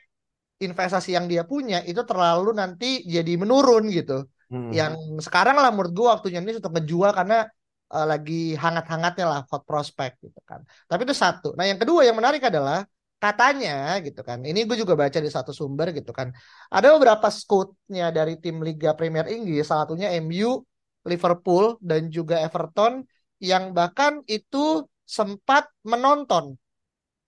investasi 0.58 1.14
yang 1.14 1.30
dia 1.30 1.46
punya 1.46 1.82
itu 1.86 2.02
terlalu 2.02 2.50
nanti 2.54 3.02
jadi 3.06 3.34
menurun 3.38 3.90
gitu. 3.90 4.26
Hmm. 4.50 4.70
Yang 4.74 5.22
sekarang 5.26 5.58
lah 5.58 5.70
menurut 5.70 5.92
gue 5.94 6.06
waktunya 6.06 6.38
ini 6.42 6.58
untuk 6.58 6.72
ngejual 6.74 7.10
karena 7.14 7.46
uh, 7.92 8.06
lagi 8.08 8.54
hangat-hangatnya 8.54 9.26
lah 9.28 9.40
hot 9.48 9.64
prospect 9.64 10.20
gitu 10.24 10.40
kan. 10.44 10.60
Tapi 10.88 11.00
itu 11.08 11.14
satu. 11.16 11.56
Nah 11.56 11.64
yang 11.68 11.80
kedua 11.80 12.04
yang 12.04 12.16
menarik 12.16 12.42
adalah 12.44 12.84
katanya 13.18 13.98
gitu 14.04 14.20
kan. 14.22 14.38
Ini 14.44 14.64
gue 14.68 14.76
juga 14.78 14.94
baca 14.94 15.18
di 15.18 15.30
satu 15.30 15.50
sumber 15.50 15.90
gitu 15.90 16.14
kan. 16.14 16.30
Ada 16.70 16.94
beberapa 16.94 17.28
scoutnya 17.28 18.14
dari 18.14 18.38
tim 18.38 18.62
Liga 18.62 18.94
Premier 18.94 19.26
Inggris, 19.26 19.66
salah 19.66 19.88
satunya 19.88 20.14
MU, 20.22 20.62
Liverpool 21.08 21.80
dan 21.82 22.12
juga 22.12 22.38
Everton 22.44 23.02
yang 23.42 23.74
bahkan 23.74 24.22
itu 24.26 24.86
sempat 25.08 25.70
menonton 25.86 26.58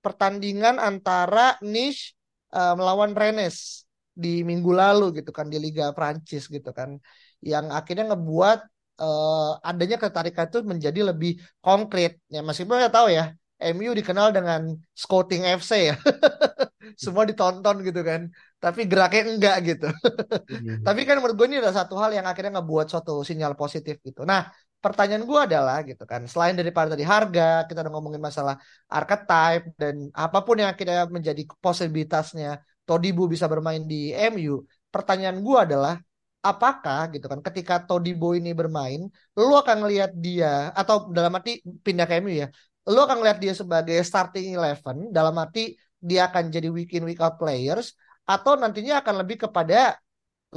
pertandingan 0.04 0.76
antara 0.76 1.56
Nice 1.64 2.12
uh, 2.52 2.74
melawan 2.76 3.14
Rennes 3.16 3.88
di 4.10 4.44
minggu 4.44 4.74
lalu 4.74 5.22
gitu 5.22 5.30
kan 5.30 5.48
di 5.48 5.56
Liga 5.56 5.94
Prancis 5.96 6.50
gitu 6.50 6.74
kan 6.76 6.98
yang 7.40 7.72
akhirnya 7.72 8.12
ngebuat 8.12 8.58
uh, 9.00 9.58
adanya 9.64 9.96
ketarikan 9.96 10.46
itu 10.46 10.58
menjadi 10.62 11.00
lebih 11.10 11.40
konkret. 11.64 12.20
Ya 12.28 12.40
meskipun 12.44 12.76
kita 12.78 12.92
tahu 12.92 13.08
ya 13.10 13.32
MU 13.60 13.92
dikenal 13.92 14.32
dengan 14.32 14.60
scouting 14.96 15.44
FC 15.60 15.92
ya. 15.92 15.96
Semua 17.02 17.24
ditonton 17.28 17.80
gitu 17.84 18.00
kan. 18.00 18.28
Tapi 18.60 18.84
geraknya 18.84 19.22
enggak 19.32 19.56
gitu. 19.64 19.88
Hmm. 19.88 20.80
tapi 20.86 21.04
kan 21.08 21.20
menurut 21.20 21.36
gue 21.36 21.46
ini 21.48 21.56
adalah 21.60 21.84
satu 21.84 21.96
hal 22.00 22.10
yang 22.12 22.26
akhirnya 22.28 22.60
ngebuat 22.60 22.86
suatu 22.92 23.20
sinyal 23.24 23.56
positif 23.56 24.00
gitu. 24.04 24.24
Nah 24.24 24.48
pertanyaan 24.80 25.24
gue 25.28 25.40
adalah 25.40 25.84
gitu 25.84 26.04
kan. 26.08 26.24
Selain 26.24 26.56
daripada 26.56 26.92
tadi 26.96 27.04
harga 27.04 27.68
kita 27.68 27.84
udah 27.84 27.92
ngomongin 27.92 28.22
masalah 28.22 28.56
archetype 28.88 29.76
dan 29.76 30.08
apa 30.16 30.38
pun 30.40 30.56
yang 30.60 30.72
akhirnya 30.72 31.04
menjadi 31.08 31.42
posibilitasnya 31.60 32.60
Todibo 32.88 33.30
bisa 33.30 33.46
bermain 33.46 33.84
di 33.86 34.10
MU 34.34 34.66
pertanyaan 34.90 35.38
gue 35.38 35.58
adalah 35.62 35.94
apakah 36.40 37.12
gitu 37.12 37.26
kan 37.32 37.40
ketika 37.46 37.74
Todibo 37.86 38.32
ini 38.38 38.50
bermain 38.56 39.00
lu 39.36 39.54
akan 39.62 39.76
ngelihat 39.84 40.10
dia 40.24 40.72
atau 40.80 40.96
dalam 41.16 41.32
arti 41.36 41.60
pindah 41.84 42.06
ke 42.08 42.14
MU 42.20 42.32
ya 42.42 42.46
lu 42.88 42.98
akan 43.06 43.16
ngelihat 43.20 43.38
dia 43.44 43.52
sebagai 43.60 43.98
starting 44.08 44.56
eleven 44.56 44.96
dalam 45.16 45.34
arti 45.36 45.76
dia 46.00 46.20
akan 46.28 46.48
jadi 46.54 46.68
week 46.72 46.90
in 46.96 47.04
week 47.04 47.20
out 47.20 47.36
players 47.36 47.92
atau 48.24 48.56
nantinya 48.56 49.04
akan 49.04 49.14
lebih 49.20 49.36
kepada 49.44 50.00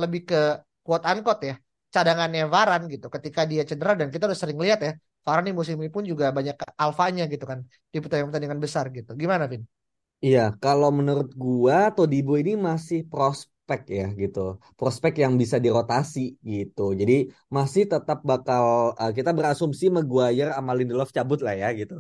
lebih 0.02 0.22
ke 0.30 0.40
quote 0.86 1.06
unquote 1.06 1.44
ya 1.50 1.56
cadangannya 1.94 2.44
Varan 2.50 2.82
gitu 2.94 3.08
ketika 3.16 3.42
dia 3.52 3.62
cedera 3.70 3.94
dan 4.00 4.08
kita 4.14 4.24
udah 4.30 4.40
sering 4.40 4.60
lihat 4.66 4.80
ya 4.88 4.92
Varan 5.26 5.46
di 5.48 5.54
musim 5.56 5.76
ini 5.80 5.92
pun 5.96 6.04
juga 6.04 6.26
banyak 6.38 6.56
alfanya 6.84 7.24
gitu 7.32 7.46
kan 7.48 7.60
di 7.92 7.98
pertandingan-pertandingan 8.04 8.60
besar 8.60 8.86
gitu. 8.92 9.16
Gimana 9.16 9.48
Vin? 9.52 9.64
Iya, 10.26 10.40
kalau 10.64 10.90
menurut 10.98 11.30
gua 11.44 11.78
Todibo 11.96 12.32
ini 12.42 12.52
masih 12.68 13.00
prospek 13.74 13.82
ya 14.00 14.06
gitu. 14.22 14.40
Prospek 14.78 15.14
yang 15.24 15.34
bisa 15.42 15.58
dirotasi 15.66 16.20
gitu. 16.52 16.82
Jadi 17.00 17.14
masih 17.56 17.84
tetap 17.94 18.18
bakal 18.30 18.64
uh, 19.02 19.12
kita 19.18 19.32
berasumsi 19.38 19.86
Maguire 19.96 20.52
sama 20.58 20.72
Lindelof 20.78 21.10
cabut 21.18 21.40
lah 21.46 21.56
ya 21.62 21.68
gitu. 21.80 21.94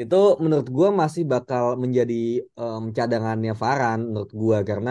Itu 0.00 0.16
menurut 0.42 0.68
gua 0.76 0.88
masih 1.02 1.22
bakal 1.32 1.64
menjadi 1.82 2.14
um, 2.58 2.82
cadangannya 2.96 3.52
Varan 3.62 3.98
menurut 4.08 4.32
gua 4.42 4.58
karena 4.70 4.90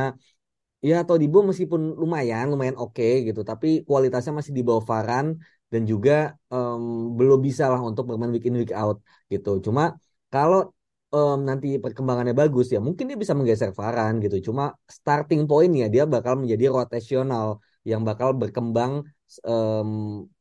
Ya 0.79 1.03
Todibo 1.07 1.43
meskipun 1.49 1.81
lumayan, 2.01 2.45
lumayan 2.51 2.77
oke 2.79 2.95
okay, 2.95 3.11
gitu, 3.27 3.41
tapi 3.43 3.67
kualitasnya 3.83 4.31
masih 4.39 4.53
di 4.57 4.63
bawah 4.67 4.79
Varan 4.91 5.35
dan 5.71 5.81
juga 5.91 6.11
um, 6.47 7.11
belum 7.19 7.39
bisa 7.47 7.63
lah 7.71 7.81
untuk 7.83 8.03
bermain 8.07 8.31
week 8.31 8.47
in 8.47 8.55
week 8.55 8.71
out 8.71 8.97
gitu. 9.27 9.49
Cuma 9.65 9.99
kalau 10.31 10.71
um, 11.15 11.37
nanti 11.49 11.67
perkembangannya 11.83 12.35
bagus 12.41 12.67
ya 12.73 12.79
mungkin 12.87 13.05
dia 13.09 13.17
bisa 13.23 13.33
menggeser 13.37 13.71
Varan 13.79 14.13
gitu. 14.23 14.51
Cuma 14.51 14.63
starting 14.85 15.41
pointnya 15.49 15.85
dia 15.93 16.03
bakal 16.05 16.33
menjadi 16.41 16.65
rotasional 16.75 17.47
yang 17.87 18.01
bakal 18.03 18.35
berkembang 18.35 19.07
um, 19.45 19.89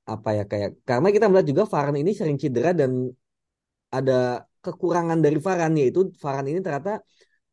apa 0.08 0.28
ya 0.38 0.44
kayak 0.50 0.70
karena 0.88 1.08
kita 1.14 1.24
melihat 1.28 1.48
juga 1.52 1.64
Varan 1.72 1.96
ini 2.00 2.10
sering 2.16 2.36
cedera 2.40 2.70
dan 2.72 3.12
ada 3.88 4.44
kekurangan 4.64 5.18
dari 5.24 5.38
Varan 5.40 5.72
yaitu 5.80 6.12
Varan 6.20 6.46
ini 6.50 6.60
ternyata 6.64 7.00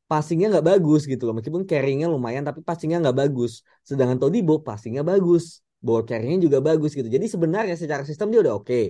passingnya 0.06 0.48
nggak 0.54 0.66
bagus 0.72 1.02
gitu 1.10 1.26
loh 1.26 1.34
meskipun 1.38 1.66
carryingnya 1.66 2.08
lumayan 2.08 2.46
tapi 2.46 2.62
passingnya 2.62 3.02
nggak 3.02 3.18
bagus 3.26 3.66
sedangkan 3.82 4.22
Todibo 4.22 4.62
passingnya 4.62 5.02
bagus 5.02 5.66
ball 5.82 6.06
carryingnya 6.06 6.46
juga 6.46 6.60
bagus 6.62 6.94
gitu 6.94 7.10
jadi 7.10 7.26
sebenarnya 7.26 7.74
secara 7.74 8.06
sistem 8.06 8.30
dia 8.30 8.40
udah 8.46 8.54
oke 8.62 8.70
okay. 8.70 8.84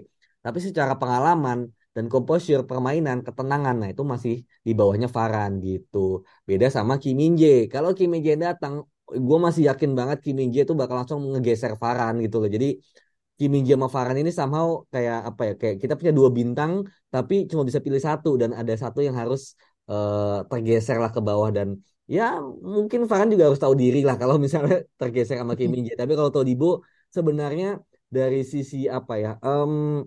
tapi 0.43 0.59
secara 0.59 0.99
pengalaman 0.99 1.71
dan 1.95 2.05
composure 2.13 2.61
permainan 2.69 3.17
ketenangan. 3.27 3.75
Nah 3.81 3.89
itu 3.93 4.03
masih 4.13 4.33
di 4.67 4.71
bawahnya 4.79 5.07
Varan 5.17 5.51
gitu. 5.67 5.97
Beda 6.49 6.67
sama 6.77 6.93
Kim 7.01 7.15
Min 7.19 7.33
Jae. 7.41 7.71
Kalau 7.73 7.89
Kim 7.97 8.11
Min 8.11 8.21
Jae 8.25 8.35
datang 8.45 8.73
gue 9.27 9.37
masih 9.47 9.63
yakin 9.69 9.91
banget 9.99 10.17
Kim 10.25 10.35
Min 10.39 10.49
Jae 10.53 10.63
itu 10.67 10.75
bakal 10.81 10.95
langsung 10.99 11.19
ngegeser 11.31 11.73
Varan 11.81 12.13
gitu 12.25 12.35
loh. 12.41 12.49
Jadi 12.55 12.67
Kim 13.39 13.49
Min 13.55 13.63
Jae 13.67 13.75
sama 13.79 13.87
Varan 13.95 14.17
ini 14.21 14.31
somehow 14.39 14.67
kayak 14.93 15.17
apa 15.29 15.41
ya 15.47 15.53
kayak 15.61 15.75
kita 15.81 15.93
punya 15.99 16.13
dua 16.19 16.29
bintang 16.37 16.71
tapi 17.13 17.33
cuma 17.49 17.63
bisa 17.63 17.79
pilih 17.85 18.01
satu. 18.07 18.29
Dan 18.41 18.51
ada 18.59 18.73
satu 18.83 18.99
yang 19.07 19.15
harus 19.21 19.55
uh, 19.87 20.43
tergeser 20.51 20.97
lah 21.03 21.11
ke 21.15 21.21
bawah. 21.23 21.49
Dan 21.57 21.79
ya 22.15 22.43
mungkin 22.75 22.99
Farhan 23.09 23.31
juga 23.33 23.47
harus 23.47 23.61
tahu 23.63 23.71
diri 23.83 24.03
lah 24.03 24.15
kalau 24.21 24.35
misalnya 24.45 24.83
tergeser 24.99 25.39
sama 25.39 25.55
Kim 25.55 25.71
Min 25.71 25.87
Jae. 25.87 25.95
Tapi 25.95 26.11
kalau 26.19 26.27
Todibo 26.35 26.83
sebenarnya 27.15 27.79
dari 28.15 28.43
sisi 28.43 28.85
apa 28.97 29.13
ya 29.23 29.31
um, 29.47 30.03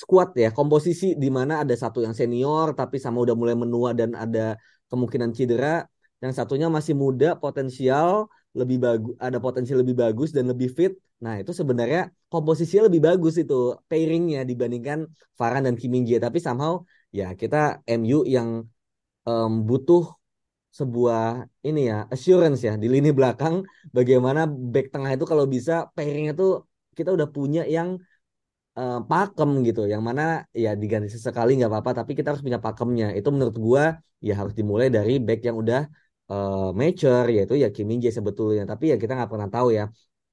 squad 0.00 0.32
ya. 0.34 0.48
Komposisi 0.50 1.14
di 1.22 1.28
mana 1.28 1.62
ada 1.62 1.74
satu 1.76 1.98
yang 2.04 2.14
senior 2.16 2.72
tapi 2.72 2.96
sama 2.96 3.18
udah 3.24 3.36
mulai 3.36 3.56
menua 3.56 3.92
dan 3.92 4.16
ada 4.16 4.56
kemungkinan 4.90 5.30
cedera. 5.36 5.84
Yang 6.22 6.32
satunya 6.38 6.66
masih 6.70 6.94
muda 6.94 7.34
potensial 7.36 8.30
lebih 8.52 8.78
bagus 8.84 9.14
ada 9.16 9.38
potensi 9.40 9.72
lebih 9.72 9.96
bagus 9.96 10.30
dan 10.36 10.44
lebih 10.52 10.68
fit. 10.76 10.92
Nah 11.24 11.40
itu 11.40 11.56
sebenarnya 11.56 12.12
komposisinya 12.28 12.88
lebih 12.88 13.00
bagus 13.08 13.34
itu 13.40 13.76
pairingnya 13.90 14.44
dibandingkan 14.44 15.08
Farhan 15.38 15.64
dan 15.66 15.74
Kim 15.80 15.92
tapi 16.20 16.38
somehow 16.38 16.84
ya 17.12 17.32
kita 17.32 17.80
MU 17.88 18.24
yang 18.28 18.64
um, 19.28 19.52
butuh 19.68 20.04
sebuah 20.72 21.44
ini 21.68 21.92
ya 21.92 22.08
assurance 22.08 22.64
ya 22.64 22.80
di 22.80 22.88
lini 22.88 23.12
belakang 23.12 23.60
bagaimana 23.92 24.48
back 24.48 24.88
tengah 24.88 25.12
itu 25.12 25.28
kalau 25.28 25.44
bisa 25.44 25.92
pairingnya 25.92 26.32
tuh 26.32 26.64
kita 26.96 27.12
udah 27.12 27.28
punya 27.28 27.62
yang 27.68 28.00
uh, 28.78 28.98
pakem 29.10 29.50
gitu 29.68 29.80
yang 29.92 30.02
mana 30.08 30.22
ya 30.62 30.70
diganti 30.82 31.08
sesekali 31.14 31.50
nggak 31.58 31.70
apa-apa 31.72 31.90
tapi 32.02 32.12
kita 32.16 32.26
harus 32.30 32.42
punya 32.46 32.60
pakemnya 32.66 33.06
itu 33.18 33.28
menurut 33.34 33.56
gua 33.66 33.84
ya 34.26 34.32
harus 34.40 34.54
dimulai 34.58 34.88
dari 34.96 35.12
back 35.26 35.40
yang 35.48 35.56
udah 35.62 35.80
uh, 36.32 36.72
mature 36.80 37.28
yaitu 37.36 37.54
ya 37.62 37.68
Kim 37.74 37.88
sebetulnya 38.18 38.62
tapi 38.70 38.84
ya 38.92 38.96
kita 39.02 39.12
nggak 39.16 39.30
pernah 39.32 39.48
tahu 39.54 39.68
ya 39.78 39.84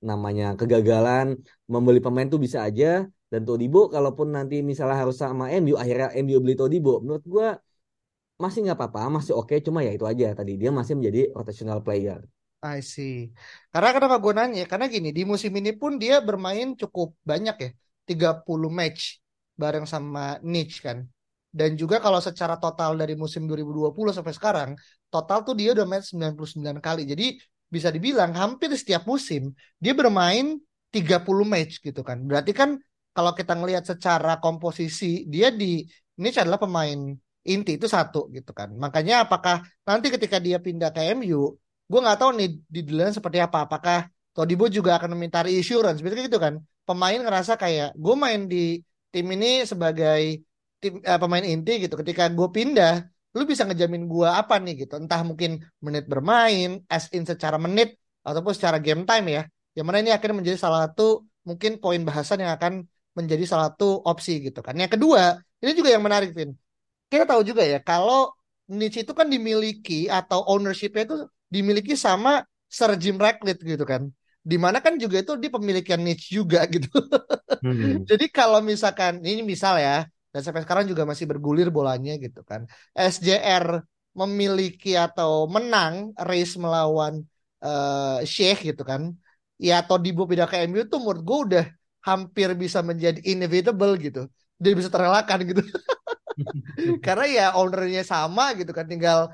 namanya 0.09 0.55
kegagalan 0.59 1.35
membeli 1.73 1.99
pemain 2.05 2.27
tuh 2.33 2.39
bisa 2.45 2.63
aja 2.67 2.85
dan 3.31 3.41
Todibo 3.47 3.91
kalaupun 3.93 4.27
nanti 4.31 4.55
misalnya 4.69 4.97
harus 5.01 5.17
sama 5.23 5.51
MU 5.59 5.75
akhirnya 5.75 6.07
MU 6.23 6.37
beli 6.43 6.55
Todibo 6.55 7.03
menurut 7.03 7.25
gue 7.33 7.47
masih 8.43 8.59
nggak 8.63 8.77
apa-apa 8.79 8.99
masih 9.19 9.33
oke 9.35 9.51
okay, 9.51 9.59
cuma 9.59 9.83
ya 9.83 9.91
itu 9.91 10.05
aja 10.07 10.31
tadi 10.39 10.55
dia 10.55 10.71
masih 10.71 10.93
menjadi 10.97 11.19
rotational 11.35 11.79
player 11.83 12.19
I 12.59 12.83
see. 12.83 13.31
Karena 13.71 13.95
kenapa 13.95 14.19
gue 14.19 14.33
nanya? 14.35 14.63
Karena 14.67 14.85
gini, 14.91 15.15
di 15.15 15.23
musim 15.23 15.51
ini 15.55 15.71
pun 15.71 15.95
dia 15.95 16.19
bermain 16.19 16.75
cukup 16.75 17.15
banyak 17.23 17.55
ya. 17.55 17.69
30 18.09 18.69
match 18.73 19.21
bareng 19.61 19.85
sama 19.85 20.41
Niche 20.41 20.81
kan. 20.81 20.97
Dan 21.49 21.73
juga 21.81 21.97
kalau 21.97 22.21
secara 22.21 22.55
total 22.61 22.93
dari 22.97 23.13
musim 23.17 23.45
2020 23.49 24.13
sampai 24.13 24.33
sekarang, 24.37 24.69
total 25.13 25.41
tuh 25.45 25.53
dia 25.57 25.73
udah 25.73 25.85
main 25.89 26.01
99 26.01 26.77
kali. 26.81 27.01
Jadi 27.05 27.25
bisa 27.69 27.89
dibilang 27.93 28.33
hampir 28.33 28.69
setiap 28.73 29.05
musim 29.05 29.53
dia 29.77 29.93
bermain 29.93 30.57
30 30.89 31.45
match 31.45 31.81
gitu 31.85 32.01
kan. 32.01 32.17
Berarti 32.25 32.51
kan 32.53 32.69
kalau 33.13 33.31
kita 33.37 33.53
ngelihat 33.57 33.85
secara 33.85 34.41
komposisi 34.41 35.25
dia 35.29 35.53
di 35.53 35.85
ini 36.19 36.27
adalah 36.33 36.59
pemain 36.61 36.99
inti 37.45 37.71
itu 37.77 37.87
satu 37.89 38.29
gitu 38.33 38.51
kan. 38.53 38.69
Makanya 38.73 39.25
apakah 39.25 39.65
nanti 39.87 40.07
ketika 40.13 40.37
dia 40.37 40.57
pindah 40.61 40.89
ke 40.93 41.01
MU, 41.17 41.57
gue 41.89 41.99
nggak 42.03 42.17
tahu 42.21 42.31
nih 42.37 42.49
di 42.69 42.79
dalam 42.85 43.13
seperti 43.13 43.39
apa. 43.41 43.65
Apakah 43.65 44.09
Todibo 44.33 44.69
juga 44.69 44.95
akan 44.97 45.17
meminta 45.17 45.41
reassurance, 45.41 45.99
betul 46.05 46.23
gitu 46.29 46.37
kan? 46.37 46.61
Pemain 46.89 47.19
ngerasa 47.21 47.53
kayak 47.61 47.93
gue 47.93 48.15
main 48.17 48.41
di 48.49 48.81
tim 49.13 49.25
ini 49.35 49.61
sebagai 49.71 50.21
tim 50.81 50.93
uh, 51.05 51.19
pemain 51.21 51.45
inti 51.45 51.85
gitu. 51.85 51.93
Ketika 52.01 52.23
gue 52.33 52.49
pindah, 52.49 53.05
lu 53.37 53.45
bisa 53.45 53.61
ngejamin 53.69 54.09
gue 54.09 54.25
apa 54.41 54.57
nih 54.57 54.73
gitu? 54.89 54.97
Entah 54.97 55.21
mungkin 55.21 55.61
menit 55.85 56.09
bermain, 56.09 56.81
as 56.89 57.05
in 57.13 57.29
secara 57.29 57.61
menit 57.61 58.01
ataupun 58.25 58.53
secara 58.57 58.81
game 58.81 59.05
time 59.05 59.25
ya. 59.29 59.41
Yang 59.77 59.85
mana 59.85 59.97
ini 60.01 60.11
akhirnya 60.15 60.41
menjadi 60.41 60.57
salah 60.57 60.89
satu 60.89 61.29
mungkin 61.45 61.77
poin 61.77 62.01
bahasan 62.01 62.41
yang 62.41 62.57
akan 62.57 62.89
menjadi 63.13 63.45
salah 63.45 63.65
satu 63.69 64.01
opsi 64.01 64.41
gitu 64.49 64.65
kan. 64.65 64.73
Yang 64.73 64.97
kedua, 64.97 65.37
ini 65.61 65.71
juga 65.77 65.89
yang 65.93 66.01
menarik, 66.01 66.33
Vin. 66.33 66.57
Kita 67.09 67.29
tahu 67.29 67.41
juga 67.45 67.61
ya, 67.65 67.77
kalau 67.81 68.33
niche 68.69 69.05
itu 69.05 69.13
kan 69.13 69.29
dimiliki 69.29 70.09
atau 70.09 70.45
ownership-nya 70.45 71.03
itu 71.09 71.17
dimiliki 71.49 71.93
sama 71.97 72.45
Sir 72.69 72.93
Jim 73.01 73.17
Ratcliffe 73.17 73.61
gitu 73.65 73.85
kan. 73.85 74.13
Di 74.39 74.55
mana 74.55 74.79
kan 74.79 74.95
juga 74.95 75.19
itu 75.19 75.35
di 75.35 75.47
pemilikan 75.51 75.99
niche 75.99 76.33
juga 76.35 76.63
gitu. 76.73 76.89
Hmm. 77.59 78.07
Jadi 78.07 78.31
kalau 78.31 78.63
misalkan 78.63 79.19
ini 79.23 79.43
misal 79.43 79.77
ya, 79.77 80.07
dan 80.31 80.41
sampai 80.45 80.61
sekarang 80.63 80.85
juga 80.85 81.03
masih 81.03 81.25
bergulir 81.25 81.67
bolanya 81.73 82.15
gitu 82.17 82.45
kan. 82.45 82.69
SJR 82.95 83.83
memiliki 84.15 84.97
atau 84.97 85.45
menang 85.49 86.13
race 86.17 86.55
melawan 86.57 87.23
uh, 87.61 88.21
Sheikh 88.23 88.73
gitu 88.73 88.83
kan. 88.85 89.13
Ya 89.59 89.83
atau 89.83 89.99
Dibo 89.99 90.23
pindah 90.23 90.47
ke 90.47 90.63
MU 90.63 90.87
tuh 90.87 91.03
menurut 91.03 91.21
gue 91.25 91.39
udah 91.51 91.65
hampir 92.05 92.47
bisa 92.55 92.79
menjadi 92.79 93.19
inevitable 93.27 93.93
gitu. 93.99 94.31
Dia 94.55 94.73
bisa 94.75 94.87
terelakkan 94.87 95.39
gitu. 95.43 95.61
Karena 97.05 97.25
ya 97.27 97.45
ownernya 97.59 98.03
sama 98.07 98.55
gitu 98.55 98.71
kan, 98.71 98.87
tinggal 98.87 99.31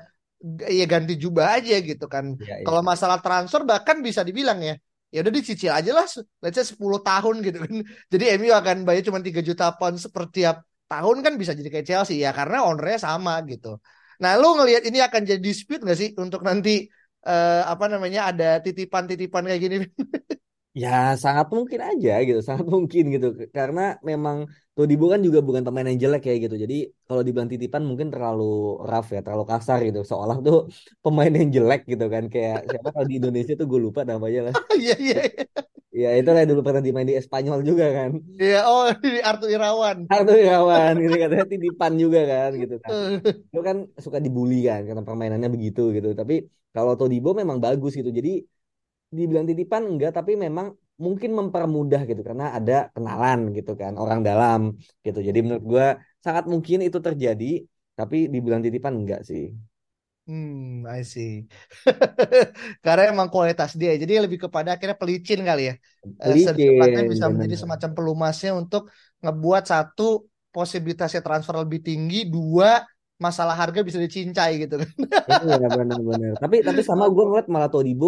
ya 0.66 0.84
ganti 0.86 1.14
jubah 1.16 1.58
aja 1.58 1.78
gitu 1.78 2.06
kan. 2.10 2.34
Ya, 2.42 2.60
ya. 2.60 2.64
Kalau 2.66 2.82
masalah 2.82 3.18
transfer 3.22 3.62
bahkan 3.62 4.02
bisa 4.02 4.26
dibilang 4.26 4.58
ya, 4.62 4.74
ya 5.16 5.24
udah 5.24 5.32
dicicil 5.32 5.72
aja 5.72 5.90
lah, 5.96 6.04
let's 6.44 6.56
say 6.60 6.66
10 6.68 7.00
tahun 7.00 7.40
gitu 7.40 7.56
kan. 7.64 7.72
Jadi 8.12 8.24
MU 8.36 8.52
akan 8.52 8.76
bayar 8.84 9.02
cuma 9.08 9.24
3 9.24 9.40
juta 9.40 9.72
pound 9.78 9.96
setiap 9.96 10.60
tahun 10.86 11.16
kan 11.24 11.34
bisa 11.34 11.50
jadi 11.58 11.66
kayak 11.66 11.86
Chelsea 11.90 12.22
ya 12.22 12.30
karena 12.30 12.62
ownernya 12.62 12.98
sama 13.02 13.42
gitu. 13.50 13.82
Nah, 14.22 14.38
lu 14.38 14.54
ngelihat 14.54 14.86
ini 14.86 15.02
akan 15.02 15.22
jadi 15.26 15.40
dispute 15.42 15.82
gak 15.82 15.98
sih 15.98 16.14
untuk 16.14 16.40
nanti 16.46 16.86
uh, 17.26 17.66
apa 17.66 17.84
namanya 17.90 18.30
ada 18.30 18.62
titipan-titipan 18.62 19.42
kayak 19.48 19.60
gini? 19.64 19.76
Ya 20.76 21.16
sangat 21.16 21.48
mungkin 21.56 21.80
aja 21.80 22.20
gitu, 22.20 22.40
sangat 22.44 22.68
mungkin 22.68 23.08
gitu. 23.08 23.26
Karena 23.48 23.96
memang 24.04 24.44
Todibo 24.76 25.08
kan 25.08 25.20
juga 25.24 25.40
bukan 25.40 25.64
pemain 25.64 25.88
yang 25.88 25.96
jelek 26.04 26.20
kayak 26.28 26.38
gitu. 26.44 26.56
Jadi 26.64 26.74
kalau 27.08 27.22
dibilang 27.24 27.48
titipan 27.48 27.82
mungkin 27.88 28.12
terlalu 28.12 28.44
rough 28.84 29.08
ya, 29.14 29.20
terlalu 29.24 29.44
kasar 29.48 29.78
gitu. 29.88 30.00
Seolah 30.04 30.36
tuh 30.44 30.68
pemain 31.04 31.32
yang 31.32 31.48
jelek 31.56 31.80
gitu 31.88 32.04
kan. 32.12 32.24
Kayak 32.28 32.68
siapa 32.68 32.88
kalau 32.92 33.06
di 33.08 33.16
Indonesia 33.16 33.52
tuh 33.56 33.66
gue 33.72 33.80
lupa 33.86 34.00
namanya 34.04 34.40
lah. 34.52 34.54
Iya 34.76 34.94
iya. 35.00 35.16
Iya 35.96 36.08
itu 36.20 36.28
lah 36.28 36.44
dulu 36.44 36.60
pernah 36.60 36.82
dimain 36.84 37.08
di 37.08 37.16
Espanyol 37.16 37.58
juga 37.64 37.84
kan. 37.88 38.10
Iya 38.36 38.58
oh 38.68 38.84
di 39.02 39.16
Arthur 39.24 39.48
Irawan. 39.48 39.96
Arthur 40.12 40.36
Irawan 40.44 40.92
gitu 41.00 41.14
katanya 41.22 41.46
titipan 41.48 41.92
juga 41.96 42.20
kan 42.28 42.50
gitu 42.60 42.74
kan. 42.84 42.92
Itu 43.48 43.60
kan 43.68 43.76
suka 44.04 44.18
dibully 44.20 44.60
kan 44.68 44.84
karena 44.84 45.02
permainannya 45.08 45.48
begitu 45.48 45.80
gitu. 45.96 46.08
Tapi 46.12 46.34
kalau 46.76 46.92
Todibo 47.00 47.32
memang 47.32 47.58
bagus 47.64 47.96
gitu. 47.96 48.12
Jadi 48.12 48.44
dibilang 49.18 49.46
titipan 49.48 49.82
enggak 49.86 50.12
tapi 50.18 50.32
memang 50.36 50.66
mungkin 51.04 51.30
mempermudah 51.38 52.00
gitu 52.10 52.20
karena 52.28 52.44
ada 52.58 52.72
kenalan 52.94 53.38
gitu 53.56 53.70
kan 53.80 53.92
orang 54.02 54.20
dalam 54.28 54.60
gitu 55.06 55.18
jadi 55.28 55.38
menurut 55.44 55.64
gue 55.72 55.86
sangat 56.24 56.44
mungkin 56.52 56.78
itu 56.86 56.98
terjadi 57.06 57.44
tapi 57.98 58.16
dibilang 58.34 58.60
titipan 58.64 58.94
enggak 59.00 59.20
sih 59.30 59.42
Hmm, 60.26 60.82
I 60.90 61.02
see. 61.06 61.46
Karena 62.84 63.02
emang 63.14 63.28
kualitas 63.30 63.70
dia, 63.80 63.94
jadi 64.02 64.12
lebih 64.26 64.38
kepada 64.50 64.74
akhirnya 64.74 64.98
pelicin 64.98 65.40
kali 65.48 65.62
ya. 65.70 65.74
Eh, 66.18 66.34
pelicin. 66.46 67.06
bisa 67.12 67.24
menjadi 67.30 67.54
semacam 67.62 67.90
pelumasnya 67.96 68.50
untuk 68.60 68.82
ngebuat 69.22 69.62
satu 69.72 70.02
posibilitasnya 70.50 71.20
transfer 71.22 71.54
lebih 71.62 71.78
tinggi, 71.86 72.16
dua 72.26 72.82
masalah 73.22 73.54
harga 73.60 73.80
bisa 73.86 73.98
dicincai 74.02 74.52
gitu 74.66 74.74
kan. 74.82 74.90
Iya 75.26 75.66
benar-benar. 75.76 76.32
Tapi 76.42 76.56
tapi 76.68 76.80
sama 76.88 77.04
gue 77.14 77.24
ngeliat 77.26 77.48
malah 77.54 77.70
Todibo 77.72 78.06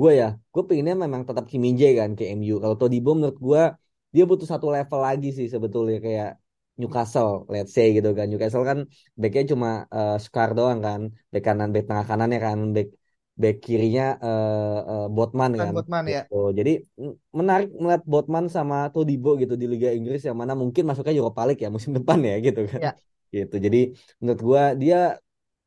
gue 0.00 0.12
ya 0.20 0.28
gue 0.52 0.62
pengennya 0.68 0.94
memang 1.04 1.22
tetap 1.28 1.44
Kim 1.50 1.60
Min 1.64 1.74
Jae 1.80 1.92
kan 2.00 2.10
ke 2.18 2.24
MU 2.38 2.54
kalau 2.62 2.76
Todibo 2.80 3.10
menurut 3.18 3.38
gue 3.46 3.62
dia 4.14 4.24
butuh 4.30 4.48
satu 4.52 4.66
level 4.74 5.00
lagi 5.08 5.28
sih 5.38 5.46
sebetulnya 5.54 5.98
kayak 6.06 6.30
Newcastle 6.80 7.44
let's 7.52 7.72
say 7.76 7.92
gitu 7.96 8.10
kan. 8.16 8.26
Newcastle 8.32 8.64
kan 8.64 8.78
backnya 9.20 9.44
cuma 9.52 9.70
uh, 9.92 10.16
Scar 10.24 10.50
doang 10.58 10.80
kan 10.86 11.00
back 11.32 11.44
kanan 11.46 11.68
back 11.74 11.84
tengah 11.88 12.06
kanannya 12.08 12.38
kan 12.40 12.58
back 12.76 12.88
back 13.40 13.56
kirinya 13.64 14.04
uh, 14.20 14.78
uh, 14.92 15.06
Botman 15.12 15.52
kan 15.60 15.72
Botman 15.76 16.04
ya. 16.08 16.24
gitu. 16.24 16.52
jadi 16.58 16.72
menarik 17.38 17.68
melihat 17.76 18.02
Botman 18.08 18.44
sama 18.56 18.88
Todibo 18.92 19.36
gitu 19.42 19.54
di 19.60 19.66
Liga 19.68 19.92
Inggris 19.92 20.24
yang 20.24 20.36
mana 20.40 20.52
mungkin 20.56 20.82
masuknya 20.88 21.14
Europa 21.20 21.44
League 21.48 21.62
ya 21.64 21.68
musim 21.68 21.92
depan 21.98 22.18
ya 22.24 22.36
gitu 22.40 22.60
kan. 22.64 22.80
Ya. 22.80 22.92
gitu. 23.30 23.56
Jadi 23.62 23.80
menurut 24.20 24.40
gue 24.48 24.62
dia 24.82 25.00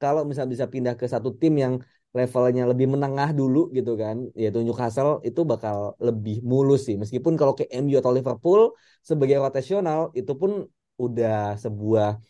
kalau 0.01 0.27
misalnya 0.27 0.51
bisa 0.59 0.67
pindah 0.67 0.93
ke 0.99 1.05
satu 1.07 1.31
tim 1.39 1.53
yang 1.55 1.73
levelnya 2.13 2.63
lebih 2.69 2.87
menengah 2.93 3.33
dulu 3.33 3.73
gitu 3.73 3.97
kan 3.97 4.29
yaitu 4.37 4.61
Newcastle 4.61 5.17
itu 5.25 5.41
bakal 5.41 5.97
lebih 5.97 6.45
mulus 6.45 6.85
sih 6.87 6.95
meskipun 7.01 7.33
kalau 7.33 7.57
ke 7.57 7.65
MU 7.81 7.97
atau 7.97 8.13
Liverpool 8.13 8.61
sebagai 9.01 9.41
rotasional 9.41 10.13
itu 10.13 10.31
pun 10.37 10.51
udah 11.01 11.57
sebuah 11.57 12.21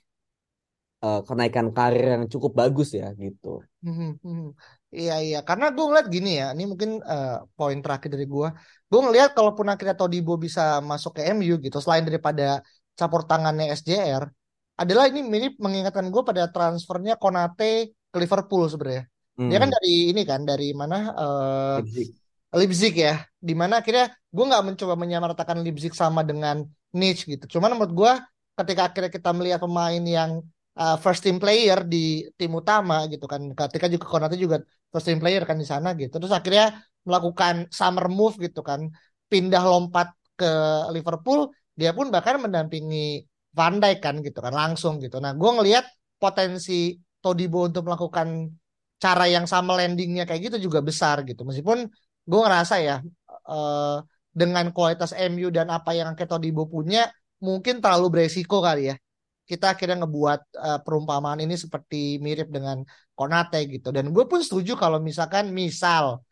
uh, 1.04 1.19
kenaikan 1.28 1.67
karir 1.76 2.15
yang 2.15 2.24
cukup 2.32 2.52
bagus 2.56 2.96
ya 2.96 3.12
gitu. 3.19 3.60
Hmm, 3.84 4.15
hmm. 4.24 4.56
Iya 4.93 5.15
iya 5.19 5.39
karena 5.43 5.74
gue 5.76 5.84
ngeliat 5.84 6.08
gini 6.08 6.39
ya 6.39 6.56
ini 6.56 6.63
mungkin 6.69 7.04
uh, 7.04 7.43
poin 7.58 7.78
terakhir 7.84 8.13
dari 8.15 8.30
gue 8.30 8.48
gue 8.88 9.00
ngeliat 9.04 9.34
kalaupun 9.36 9.67
akhirnya 9.67 9.98
Todibo 10.00 10.38
bisa 10.38 10.80
masuk 10.80 11.17
ke 11.17 11.22
MU 11.36 11.60
gitu 11.60 11.78
selain 11.84 12.06
daripada 12.08 12.63
campur 12.96 13.26
tangannya 13.26 13.74
SJR 13.74 14.24
adalah 14.78 15.10
ini 15.10 15.26
mirip 15.26 15.54
mengingatkan 15.60 16.08
gue 16.13 16.24
pada 16.24 16.46
transfernya 16.54 17.17
Konate 17.17 17.98
ke 18.13 18.17
Liverpool 18.22 18.69
sebenarnya 18.69 19.12
Hmm. 19.38 19.50
Dia 19.50 19.58
kan 19.58 19.69
hmm. 19.69 19.76
dari 19.80 19.93
ini 20.13 20.22
kan 20.24 20.41
dari 20.46 20.69
mana 20.78 20.98
uh, 21.13 21.78
Leipzig. 21.82 22.10
Leipzig 22.54 22.93
ya. 22.93 23.15
Di 23.38 23.54
mana 23.58 23.82
akhirnya 23.82 24.13
gue 24.13 24.46
nggak 24.46 24.63
mencoba 24.63 24.93
menyamaratakan 24.93 25.58
Leipzig 25.65 25.93
sama 25.98 26.22
dengan 26.22 26.62
niche 26.93 27.26
gitu. 27.26 27.58
Cuman 27.58 27.74
menurut 27.74 27.93
gue 27.93 28.12
ketika 28.54 28.82
akhirnya 28.93 29.12
kita 29.12 29.30
melihat 29.34 29.60
pemain 29.65 30.04
yang 30.06 30.46
uh, 30.78 30.98
first 31.02 31.26
team 31.26 31.41
player 31.41 31.82
di 31.82 32.30
tim 32.38 32.54
utama 32.54 33.10
gitu 33.10 33.26
kan. 33.26 33.41
Ketika 33.58 33.89
juga 33.89 34.06
Konate 34.06 34.38
juga 34.38 34.62
first 34.93 35.10
team 35.10 35.17
player 35.17 35.41
kan 35.50 35.58
di 35.58 35.65
sana 35.65 35.98
gitu. 35.98 36.22
Terus 36.22 36.34
akhirnya 36.34 36.78
melakukan 37.04 37.74
summer 37.74 38.06
move 38.10 38.38
gitu 38.38 38.62
kan. 38.62 38.89
Pindah 39.28 39.65
lompat 39.65 40.13
ke 40.38 40.52
Liverpool, 40.93 41.50
dia 41.74 41.89
pun 41.93 42.13
bahkan 42.13 42.38
mendampingi 42.38 43.26
Van 43.54 43.78
Dijk 43.78 44.00
kan 44.02 44.15
gitu 44.22 44.41
kan 44.41 44.54
langsung 44.54 44.98
gitu. 45.02 45.17
Nah, 45.22 45.34
gue 45.38 45.52
ngelihat 45.62 45.86
potensi 46.17 46.98
Todibo 47.24 47.69
untuk 47.69 47.88
melakukan 47.88 48.52
cara 49.04 49.26
yang 49.28 49.46
sama 49.54 49.72
landingnya 49.80 50.24
kayak 50.28 50.42
gitu 50.48 50.58
juga 50.72 50.80
besar 50.89 51.16
gitu. 51.30 51.42
Meskipun 51.44 51.78
gue 52.30 52.39
ngerasa 52.44 52.76
ya 52.88 52.96
uh, 53.52 54.00
dengan 54.32 54.66
kualitas 54.72 55.12
MU 55.32 55.48
dan 55.52 55.68
apa 55.78 55.92
yang 55.92 56.16
Keto 56.18 56.39
Dibo 56.39 56.63
punya 56.66 57.12
mungkin 57.44 57.84
terlalu 57.84 58.08
beresiko 58.13 58.63
kali 58.63 58.82
ya. 58.92 58.96
Kita 59.44 59.76
akhirnya 59.76 60.08
ngebuat 60.08 60.42
uh, 60.56 60.80
perumpamaan 60.86 61.44
ini 61.44 61.60
seperti 61.60 62.24
mirip 62.24 62.48
dengan 62.48 62.80
Konate 63.12 63.60
gitu. 63.68 63.92
Dan 63.92 64.16
gue 64.16 64.24
pun 64.24 64.39
setuju 64.39 64.80
kalau 64.80 65.04
misalkan 65.04 65.52
misal 65.52 66.24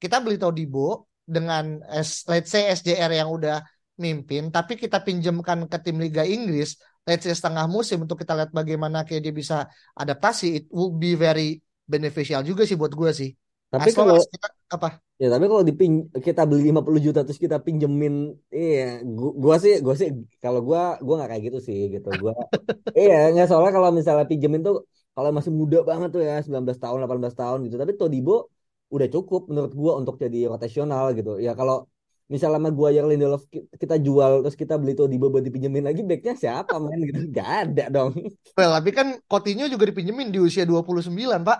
kita 0.00 0.22
beli 0.22 0.38
Todibo 0.40 1.10
dengan 1.26 1.82
let's 2.30 2.48
say 2.50 2.70
SJR 2.72 3.12
yang 3.12 3.28
udah 3.30 3.62
mimpin, 4.00 4.48
tapi 4.48 4.80
kita 4.80 5.04
pinjamkan 5.04 5.68
ke 5.68 5.78
tim 5.84 6.00
Liga 6.00 6.24
Inggris, 6.24 6.80
let's 7.04 7.28
say 7.28 7.36
setengah 7.36 7.68
musim 7.68 8.00
untuk 8.00 8.16
kita 8.16 8.32
lihat 8.32 8.50
bagaimana 8.50 9.04
kayak 9.04 9.28
dia 9.28 9.34
bisa 9.36 9.56
adaptasi, 9.92 10.46
it 10.56 10.64
will 10.72 10.90
be 10.96 11.12
very 11.12 11.60
beneficial 11.92 12.40
juga 12.46 12.62
sih 12.68 12.76
buat 12.80 12.94
gue 13.00 13.10
sih. 13.20 13.30
Tapi 13.70 13.90
kalau 13.94 14.18
kita, 14.18 14.48
apa? 14.74 14.88
Ya 15.20 15.28
tapi 15.30 15.44
kalau 15.46 15.62
diping 15.62 16.10
kita 16.26 16.42
beli 16.48 16.72
50 16.72 17.00
juta 17.06 17.20
terus 17.22 17.38
kita 17.38 17.62
pinjemin 17.62 18.34
iya 18.50 19.04
gua, 19.04 19.30
gua 19.42 19.56
sih 19.62 19.78
gua 19.84 19.94
sih 20.00 20.08
kalau 20.42 20.60
gua 20.64 20.98
gua 21.04 21.14
nggak 21.20 21.30
kayak 21.30 21.42
gitu 21.52 21.58
sih 21.68 21.78
gitu. 21.94 22.08
Gua 22.18 22.32
iya 22.98 23.30
nggak 23.30 23.46
soalnya 23.46 23.72
kalau 23.76 23.88
misalnya 23.94 24.26
pinjemin 24.26 24.60
tuh 24.66 24.74
kalau 25.14 25.30
masih 25.36 25.52
muda 25.54 25.78
banget 25.86 26.08
tuh 26.14 26.22
ya 26.28 26.34
19 26.42 26.78
tahun 26.82 26.98
18 27.04 27.34
tahun 27.38 27.58
gitu. 27.68 27.76
Tapi 27.78 27.92
Todibo 28.00 28.50
udah 28.90 29.08
cukup 29.14 29.40
menurut 29.50 29.72
gua 29.80 29.92
untuk 30.00 30.14
jadi 30.18 30.38
rotasional 30.50 31.04
gitu. 31.18 31.38
Ya 31.38 31.52
kalau 31.54 31.86
misalnya 32.30 32.62
sama 32.62 32.70
gua 32.70 32.94
yang 32.94 33.10
Lindelof 33.10 33.42
kita 33.50 33.98
jual 33.98 34.46
terus 34.46 34.54
kita 34.54 34.78
beli 34.78 34.94
tuh 34.94 35.10
di 35.10 35.18
buat 35.18 35.42
dipinjemin 35.42 35.82
lagi 35.82 36.06
backnya 36.06 36.38
siapa 36.38 36.78
main 36.78 37.02
gitu. 37.02 37.26
Gak 37.34 37.48
ada 37.66 37.84
dong. 37.90 38.14
Well 38.54 38.70
tapi 38.78 38.90
kan 38.94 39.18
Coutinho 39.26 39.66
juga 39.66 39.90
dipinjemin 39.90 40.30
di 40.30 40.38
usia 40.38 40.62
29 40.62 41.10
pak. 41.42 41.58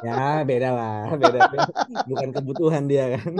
Ya 0.00 0.40
beda 0.48 0.68
lah 0.72 1.12
beda, 1.20 1.40
bukan 2.08 2.28
kebutuhan 2.32 2.88
dia 2.88 3.20
kan. 3.20 3.32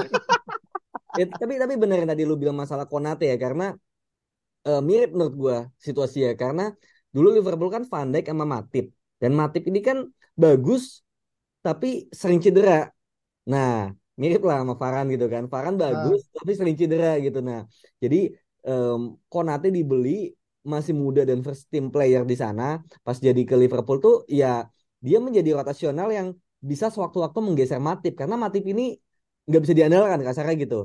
Ya, 1.13 1.29
tapi 1.29 1.61
tapi 1.61 1.75
bener 1.77 2.09
tadi 2.09 2.25
lu 2.25 2.41
bilang 2.41 2.57
masalah 2.57 2.89
Konate 2.89 3.29
ya 3.29 3.37
karena 3.37 3.77
uh, 4.69 4.81
mirip 4.81 5.13
menurut 5.17 5.35
gua 5.37 5.57
situasi 5.81 6.29
ya. 6.29 6.33
Karena 6.37 6.73
dulu 7.13 7.33
Liverpool 7.37 7.73
kan 7.73 7.85
Van 7.89 8.09
Dijk 8.13 8.29
sama 8.29 8.45
Matip. 8.45 8.93
Dan 9.21 9.33
Matip 9.37 9.65
ini 9.69 9.81
kan 9.81 10.05
bagus 10.37 11.01
tapi 11.65 12.13
sering 12.13 12.41
cedera. 12.45 12.89
Nah 13.49 13.93
mirip 14.23 14.43
lah 14.49 14.57
sama 14.63 14.75
Farhan 14.83 15.07
gitu 15.15 15.27
kan. 15.35 15.43
Farhan 15.53 15.75
bagus 15.83 16.21
uh. 16.23 16.35
tapi 16.39 16.53
sering 16.59 16.77
cedera 16.81 17.11
gitu. 17.27 17.39
Nah, 17.49 17.61
jadi 18.03 18.17
um, 18.71 19.01
Konate 19.33 19.69
dibeli 19.77 20.11
masih 20.73 20.95
muda 21.03 21.21
dan 21.27 21.39
first 21.47 21.67
team 21.73 21.91
player 21.95 22.23
di 22.23 22.37
sana. 22.43 22.63
Pas 23.07 23.19
jadi 23.27 23.43
ke 23.51 23.55
Liverpool 23.63 23.99
tuh 24.07 24.15
ya 24.41 24.47
dia 25.07 25.19
menjadi 25.27 25.51
rotasional 25.59 26.09
yang 26.19 26.29
bisa 26.63 26.87
sewaktu-waktu 26.95 27.39
menggeser 27.43 27.81
Matip 27.83 28.15
karena 28.21 28.39
Matip 28.39 28.63
ini 28.73 28.95
nggak 29.51 29.61
bisa 29.67 29.75
diandalkan 29.75 30.23
kasarnya 30.23 30.55
gitu. 30.65 30.77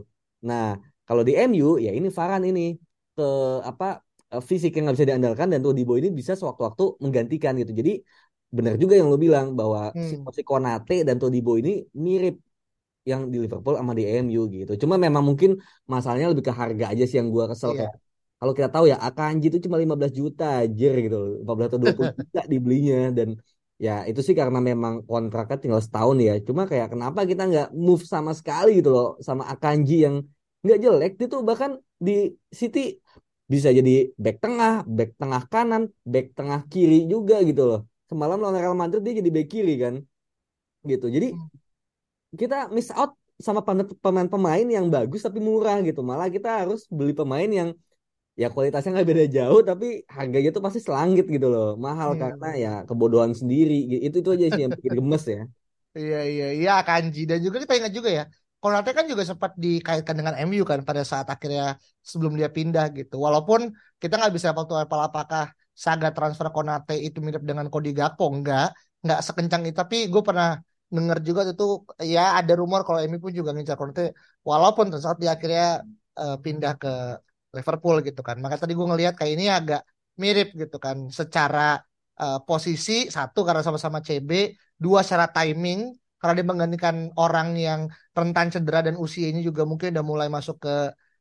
Nah, 0.49 0.81
kalau 1.05 1.21
di 1.21 1.37
MU 1.37 1.77
ya 1.77 1.93
ini 1.93 2.09
Farhan 2.09 2.43
ini 2.49 2.73
ke 3.13 3.27
apa 3.61 4.01
eh, 4.33 4.43
fisik 4.49 4.73
yang 4.75 4.89
nggak 4.89 4.97
bisa 4.97 5.07
diandalkan 5.13 5.47
dan 5.53 5.61
Todibo 5.61 5.93
ini 6.01 6.09
bisa 6.09 6.33
sewaktu-waktu 6.33 6.83
menggantikan 7.03 7.53
gitu. 7.61 7.71
Jadi 7.79 8.01
benar 8.47 8.73
juga 8.81 8.93
yang 8.97 9.07
lo 9.11 9.17
bilang 9.19 9.53
bahwa 9.59 9.91
Hmm. 9.93 10.07
situasi 10.09 10.41
Konate 10.41 11.05
dan 11.07 11.21
Todibo 11.21 11.59
ini 11.61 11.85
mirip 11.93 12.41
yang 13.11 13.21
di 13.33 13.37
Liverpool 13.43 13.75
sama 13.79 13.93
di 13.99 14.03
MU 14.23 14.41
gitu. 14.55 14.71
Cuma 14.83 14.95
memang 15.05 15.23
mungkin 15.29 15.51
masalahnya 15.93 16.27
lebih 16.31 16.45
ke 16.49 16.53
harga 16.61 16.85
aja 16.91 17.03
sih 17.09 17.17
yang 17.19 17.29
gua 17.35 17.45
kesel 17.51 17.71
Iya. 17.73 17.77
kayak 17.79 17.93
kalau 18.39 18.53
kita 18.57 18.69
tahu 18.75 18.85
ya 18.91 18.97
Akanji 19.07 19.45
itu 19.49 19.59
cuma 19.65 19.77
15 19.83 20.11
juta 20.19 20.43
aja 20.61 20.87
gitu 21.03 21.15
loh. 21.21 21.29
15 21.41 21.67
atau 21.69 21.79
20 21.83 22.11
juta 22.19 22.39
dibelinya 22.53 22.97
dan 23.17 23.29
ya 23.85 23.91
itu 24.09 24.19
sih 24.27 24.35
karena 24.41 24.59
memang 24.69 24.93
kontraknya 25.09 25.57
tinggal 25.63 25.81
setahun 25.85 26.17
ya. 26.27 26.33
Cuma 26.47 26.61
kayak 26.71 26.87
kenapa 26.93 27.19
kita 27.29 27.41
nggak 27.49 27.67
move 27.85 28.03
sama 28.13 28.31
sekali 28.39 28.69
gitu 28.79 28.89
loh 28.95 29.07
sama 29.27 29.43
Akanji 29.53 29.93
yang 30.05 30.15
nggak 30.63 30.77
jelek 30.83 31.11
dia 31.19 31.27
tuh 31.33 31.41
bahkan 31.49 31.71
di 32.05 32.11
City 32.59 32.79
bisa 33.53 33.69
jadi 33.71 33.91
back 34.23 34.37
tengah, 34.43 34.73
back 34.97 35.09
tengah 35.21 35.41
kanan, 35.53 35.83
back 36.03 36.25
tengah 36.37 36.59
kiri 36.71 37.07
juga 37.11 37.35
gitu 37.49 37.63
loh. 37.69 37.79
Semalam 38.11 38.37
lawan 38.43 38.55
Real 38.59 38.75
Madrid 38.81 39.01
dia 39.05 39.13
jadi 39.19 39.29
back 39.35 39.47
kiri 39.53 39.73
kan. 39.83 39.95
Gitu. 40.91 41.05
Jadi 41.15 41.27
kita 42.41 42.55
miss 42.75 42.89
out 42.99 43.11
sama 43.45 43.61
pemain-pemain 44.05 44.65
yang 44.75 44.85
bagus 44.95 45.21
tapi 45.27 45.39
murah 45.49 45.77
gitu. 45.87 45.99
Malah 46.09 46.27
kita 46.35 46.49
harus 46.65 46.79
beli 46.97 47.13
pemain 47.19 47.49
yang 47.59 47.69
ya 48.41 48.47
kualitasnya 48.53 48.89
nggak 48.95 49.09
beda 49.11 49.25
jauh 49.37 49.61
tapi 49.69 49.85
harganya 50.17 50.49
tuh 50.55 50.63
pasti 50.65 50.79
selangit 50.87 51.25
gitu 51.35 51.47
loh. 51.53 51.65
Mahal 51.85 52.11
Hmm. 52.11 52.19
karena 52.23 52.47
ya 52.63 52.69
kebodohan 52.89 53.33
sendiri. 53.41 53.73
Itu 54.07 54.15
itu 54.21 54.29
aja 54.35 54.45
sih 54.53 54.61
yang 54.65 54.73
bikin 54.77 54.93
gemes 54.99 55.23
ya. 55.35 55.41
Iya 55.97 56.17
iya 56.31 56.45
iya 56.57 56.71
Kanji 56.87 57.19
dan 57.29 57.39
juga 57.45 57.57
kita 57.63 57.73
ingat 57.79 57.93
juga 57.97 58.09
ya 58.19 58.23
Konate 58.61 58.89
kan 58.97 59.05
juga 59.11 59.23
sempat 59.29 59.51
dikaitkan 59.63 60.15
dengan 60.19 60.33
MU 60.47 60.63
kan 60.71 60.79
pada 60.89 61.01
saat 61.11 61.27
akhirnya 61.33 61.63
sebelum 62.11 62.33
dia 62.39 62.49
pindah 62.57 62.85
gitu. 62.97 63.15
Walaupun 63.25 63.59
kita 64.01 64.13
nggak 64.17 64.33
bisa 64.35 64.49
waktu 64.57 64.73
apal 64.83 64.99
apakah 65.07 65.43
saga 65.85 66.09
transfer 66.15 66.47
Konate 66.55 66.93
itu 67.07 67.17
mirip 67.25 67.43
dengan 67.49 67.65
Cody 67.73 67.89
Gakpo 67.97 68.23
enggak 68.33 68.73
nggak 69.05 69.19
sekencang 69.27 69.61
itu 69.69 69.77
tapi 69.81 69.95
gue 70.11 70.21
pernah 70.27 70.47
dengar 70.95 71.17
juga 71.27 71.41
itu 71.43 71.83
ya 71.99 72.39
ada 72.39 72.53
rumor 72.55 72.81
kalau 72.87 72.99
MU 73.03 73.19
pun 73.19 73.33
juga 73.35 73.51
ngincar 73.51 73.75
Konate 73.79 74.15
walaupun 74.49 74.85
saat 74.95 75.17
dia 75.21 75.35
akhirnya 75.35 75.83
eh, 76.19 76.37
pindah 76.43 76.73
ke 76.81 76.91
Liverpool 77.55 77.95
gitu 78.07 78.21
kan. 78.27 78.37
Maka 78.43 78.55
tadi 78.61 78.73
gue 78.77 78.87
ngelihat 78.87 79.13
kayak 79.19 79.31
ini 79.35 79.45
agak 79.51 79.81
mirip 80.21 80.47
gitu 80.55 80.77
kan 80.85 80.97
secara 81.11 81.79
eh, 82.21 82.39
posisi 82.47 83.11
satu 83.11 83.39
karena 83.47 83.61
sama-sama 83.65 83.99
CB 83.99 84.31
dua 84.77 85.01
secara 85.05 85.27
timing 85.33 85.79
karena 86.17 86.33
dia 86.41 86.45
menggantikan 86.49 86.95
orang 87.21 87.53
yang 87.57 87.81
rentan 88.17 88.49
cedera 88.49 88.81
dan 88.81 88.95
usianya 88.97 89.41
juga 89.45 89.61
mungkin 89.69 89.93
udah 89.93 90.05
mulai 90.05 90.27
masuk 90.33 90.57
ke 90.65 90.75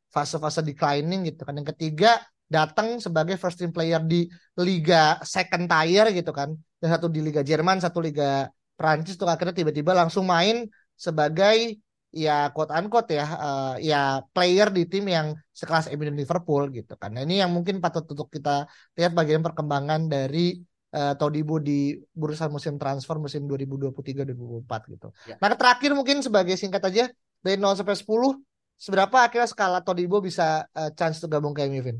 fase-fase 0.09 0.65
declining 0.65 1.27
gitu 1.29 1.41
kan. 1.45 1.53
Yang 1.59 1.75
ketiga 1.77 2.17
datang 2.47 2.97
sebagai 3.03 3.35
first 3.35 3.59
team 3.59 3.75
player 3.75 3.99
di 4.01 4.25
liga 4.57 5.19
second 5.21 5.67
tier 5.69 6.05
gitu 6.15 6.31
kan. 6.33 6.49
Dan 6.79 6.87
satu 6.93 7.07
di 7.11 7.19
liga 7.21 7.41
Jerman, 7.45 7.77
satu 7.83 7.99
liga 8.01 8.49
Prancis 8.77 9.17
tuh 9.17 9.27
akhirnya 9.27 9.55
tiba-tiba 9.57 9.91
langsung 9.97 10.29
main 10.29 10.69
sebagai 10.93 11.81
ya 12.13 12.49
quote 12.55 12.71
unquote 12.71 13.11
ya 13.19 13.25
eh, 13.45 13.73
ya 13.91 14.01
player 14.33 14.67
di 14.71 14.87
tim 14.87 15.05
yang 15.11 15.27
sekelas 15.51 15.91
MU 15.91 16.05
dan 16.07 16.15
Liverpool 16.15 16.63
gitu 16.71 16.93
kan. 16.95 17.11
Nah, 17.13 17.21
ini 17.25 17.41
yang 17.41 17.51
mungkin 17.51 17.81
patut 17.83 18.05
untuk 18.07 18.29
kita 18.31 18.65
lihat 18.95 19.11
bagian 19.17 19.41
perkembangan 19.43 20.07
dari 20.07 20.57
eh, 20.93 21.13
Todibo 21.19 21.59
di 21.59 21.97
bursa 22.13 22.47
musim 22.47 22.79
transfer 22.81 23.17
musim 23.19 23.43
2023-2024 23.49 24.81
gitu. 24.93 25.07
Ya. 25.27 25.35
Nah, 25.41 25.57
terakhir 25.57 25.91
mungkin 25.97 26.23
sebagai 26.23 26.55
singkat 26.55 26.81
aja 26.87 27.03
dari 27.43 27.57
0 27.59 27.75
sampai 27.75 27.97
10 27.97 28.37
seberapa 28.77 29.17
akhirnya 29.25 29.49
skala 29.49 29.79
Todibo 29.81 30.21
bisa 30.21 30.65
eh, 30.77 30.91
chance 30.93 31.19
untuk 31.21 31.37
gabung 31.37 31.53
ke 31.53 31.65
MU 31.65 31.81
Vin? 31.83 31.97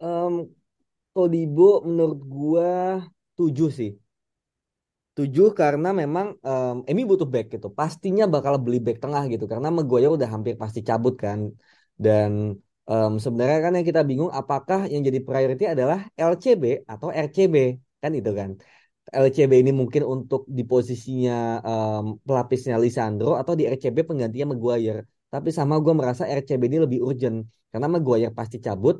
Em, 0.00 0.34
Todibo 1.12 1.84
menurut 1.84 2.20
gua 2.24 2.70
7 3.36 3.68
sih. 3.72 4.01
7 5.16 5.46
karena 5.60 5.88
memang 6.00 6.26
em, 6.48 6.76
Emi 6.90 7.02
butuh 7.10 7.28
back 7.34 7.46
gitu. 7.54 7.68
Pastinya 7.78 8.24
bakal 8.34 8.54
beli 8.64 8.78
back 8.84 8.96
tengah 9.04 9.22
gitu 9.32 9.44
karena 9.52 9.68
Maguire 9.76 10.08
udah 10.16 10.28
hampir 10.34 10.54
pasti 10.62 10.80
cabut 10.88 11.14
kan. 11.24 11.40
Dan 12.04 12.30
em, 12.90 13.12
sebenarnya 13.24 13.58
kan 13.64 13.72
yang 13.76 13.86
kita 13.90 14.00
bingung 14.08 14.30
apakah 14.40 14.80
yang 14.92 15.02
jadi 15.08 15.20
priority 15.26 15.64
adalah 15.74 15.98
LCB 16.16 16.64
atau 16.92 17.08
RCB 17.12 17.56
kan 18.02 18.12
itu 18.18 18.30
kan. 18.40 18.50
LCB 19.12 19.52
ini 19.62 19.72
mungkin 19.80 20.02
untuk 20.14 20.40
di 20.56 20.62
posisinya 20.70 21.32
em, 21.68 22.04
pelapisnya 22.26 22.76
Lisandro 22.84 23.36
atau 23.40 23.52
di 23.58 23.64
RCB 23.68 23.96
penggantinya 24.08 24.46
Maguire. 24.56 25.00
Tapi 25.32 25.48
sama 25.58 25.74
gue 25.84 25.92
merasa 26.00 26.24
RCB 26.28 26.62
ini 26.68 26.78
lebih 26.84 27.00
urgent 27.08 27.36
karena 27.72 27.86
Maguire 27.94 28.32
pasti 28.38 28.56
cabut 28.66 28.96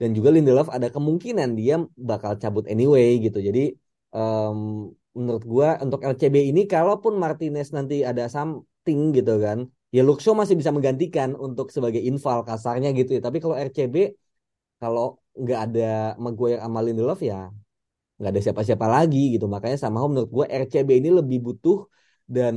dan 0.00 0.08
juga 0.16 0.28
Lindelof 0.34 0.68
ada 0.76 0.88
kemungkinan 0.94 1.48
dia 1.58 1.74
bakal 2.10 2.32
cabut 2.42 2.64
anyway 2.72 3.18
gitu. 3.24 3.38
Jadi 3.48 3.60
em, 4.14 4.58
menurut 5.18 5.44
gua 5.52 5.68
untuk 5.84 6.00
LCB 6.12 6.36
ini 6.50 6.60
kalaupun 6.74 7.12
Martinez 7.22 7.68
nanti 7.76 7.94
ada 8.10 8.24
something 8.34 9.00
gitu 9.16 9.32
kan, 9.44 9.58
ya 9.94 10.00
Luxo 10.08 10.30
masih 10.40 10.54
bisa 10.60 10.70
menggantikan 10.76 11.30
untuk 11.46 11.66
sebagai 11.74 12.02
inval 12.08 12.38
kasarnya 12.48 12.88
gitu 12.98 13.10
ya. 13.16 13.20
Tapi 13.26 13.38
kalau 13.42 13.56
RCB 13.56 13.96
kalau 14.82 15.06
nggak 15.42 15.60
ada 15.64 15.80
Maguire 16.24 16.60
sama 16.64 16.80
Lindelof 16.86 17.20
ya 17.30 17.48
nggak 18.16 18.30
ada 18.32 18.40
siapa-siapa 18.44 18.86
lagi 18.96 19.18
gitu. 19.34 19.46
Makanya 19.54 19.78
sama 19.84 19.98
menurut 20.10 20.30
gua 20.36 20.46
RCB 20.62 20.90
ini 21.00 21.10
lebih 21.18 21.38
butuh 21.46 21.78
dan 22.34 22.54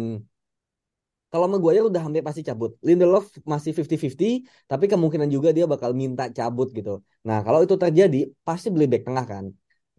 kalau 1.32 1.46
Maguire 1.52 1.86
udah 1.86 2.02
hampir 2.06 2.22
pasti 2.26 2.42
cabut. 2.42 2.72
Lindelof 2.88 3.26
masih 3.46 3.72
50-50, 3.78 4.42
tapi 4.66 4.86
kemungkinan 4.92 5.30
juga 5.36 5.50
dia 5.58 5.66
bakal 5.74 5.92
minta 5.94 6.26
cabut 6.38 6.68
gitu. 6.78 7.06
Nah, 7.28 7.38
kalau 7.46 7.60
itu 7.66 7.76
terjadi, 7.78 8.18
pasti 8.48 8.68
beli 8.74 8.86
back 8.92 9.04
tengah 9.08 9.26
kan. 9.30 9.46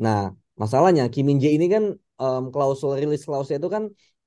Nah, 0.03 0.35
masalahnya 0.59 1.07
Kim 1.12 1.31
Min 1.31 1.38
Jae 1.42 1.55
ini 1.55 1.66
kan 1.75 1.85
em, 2.22 2.42
klausul 2.52 2.90
rilis 3.00 3.22
klausul 3.26 3.54
itu 3.61 3.68
kan 3.74 3.85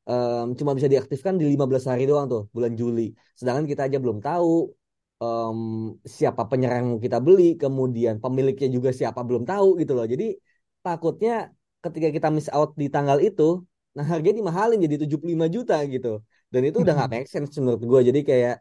em, 0.10 0.46
cuma 0.60 0.72
bisa 0.78 0.88
diaktifkan 0.94 1.34
di 1.40 1.46
15 1.54 1.86
hari 1.92 2.04
doang 2.10 2.26
tuh, 2.34 2.42
bulan 2.56 2.74
Juli. 2.80 3.14
Sedangkan 3.40 3.66
kita 3.72 3.82
aja 3.88 3.98
belum 4.04 4.20
tahu 4.28 4.52
em, 5.24 5.60
siapa 6.18 6.42
penyerang 6.52 6.84
yang 6.98 7.02
kita 7.06 7.18
beli, 7.26 7.44
kemudian 7.62 8.16
pemiliknya 8.24 8.68
juga 8.76 8.90
siapa 9.00 9.20
belum 9.28 9.44
tahu 9.52 9.68
gitu 9.82 9.92
loh. 9.98 10.06
Jadi 10.14 10.26
takutnya 10.86 11.32
ketika 11.84 12.08
kita 12.16 12.28
miss 12.36 12.50
out 12.58 12.70
di 12.82 12.88
tanggal 12.96 13.18
itu, 13.28 13.44
nah 13.96 14.06
harganya 14.12 14.42
dimahalin 14.42 14.80
jadi 14.86 14.96
75 15.06 15.48
juta 15.56 15.76
gitu. 15.94 16.10
Dan 16.52 16.62
itu 16.68 16.78
udah 16.84 16.94
nggak 16.98 17.10
make 17.14 17.28
sense 17.34 17.54
menurut 17.62 17.82
gue. 17.92 18.00
Jadi 18.10 18.20
kayak 18.30 18.56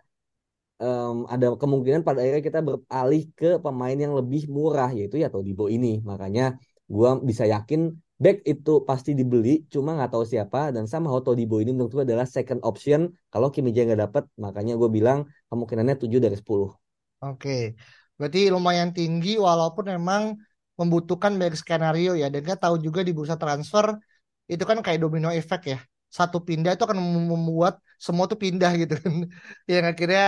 em, 0.83 1.16
ada 1.33 1.47
kemungkinan 1.62 2.01
pada 2.07 2.18
akhirnya 2.23 2.42
kita 2.49 2.61
beralih 2.68 3.23
ke 3.38 3.49
pemain 3.64 3.97
yang 4.05 4.12
lebih 4.18 4.42
murah 4.57 4.90
yaitu 4.97 5.16
ya 5.23 5.29
Todibo 5.33 5.64
ini. 5.77 6.01
Makanya 6.11 6.42
gue 6.90 7.09
bisa 7.29 7.45
yakin 7.49 7.81
back 8.23 8.37
itu 8.53 8.71
pasti 8.89 9.11
dibeli, 9.19 9.51
cuma 9.73 9.91
nggak 9.97 10.11
tahu 10.15 10.25
siapa 10.33 10.59
dan 10.75 10.85
sama 10.93 11.07
Todibo 11.27 11.57
ini 11.63 11.71
menurut 11.75 11.93
gue 11.97 12.05
adalah 12.09 12.27
second 12.37 12.61
option 12.69 13.01
kalau 13.33 13.49
Kim 13.53 13.63
Min 13.67 13.75
Jae 13.77 13.85
nggak 13.89 14.03
dapet. 14.07 14.25
Makanya 14.45 14.73
gue 14.81 14.89
bilang 14.97 15.19
kemungkinannya 15.51 15.97
7 16.03 16.19
dari 16.25 16.37
10. 16.41 16.71
Oke, 17.23 17.51
berarti 18.19 18.39
lumayan 18.55 18.91
tinggi 18.97 19.29
walaupun 19.47 19.85
memang 19.95 20.23
membutuhkan 20.79 21.33
banyak 21.39 21.55
skenario 21.63 22.11
ya. 22.19 22.27
Dan 22.33 22.41
kita 22.47 22.59
tahu 22.65 22.77
juga 22.87 23.01
di 23.07 23.13
bursa 23.17 23.37
transfer 23.39 23.87
itu 24.51 24.65
kan 24.71 24.79
kayak 24.85 24.99
domino 25.03 25.29
effect 25.31 25.63
ya. 25.73 25.79
Satu 26.11 26.39
pindah 26.43 26.75
itu 26.75 26.83
akan 26.87 26.99
mem- 26.99 27.31
membuat 27.33 27.75
semua 28.07 28.25
tuh 28.31 28.38
pindah 28.45 28.73
gitu 28.83 28.95
kan. 29.03 29.15
Yang 29.71 29.85
akhirnya 29.93 30.25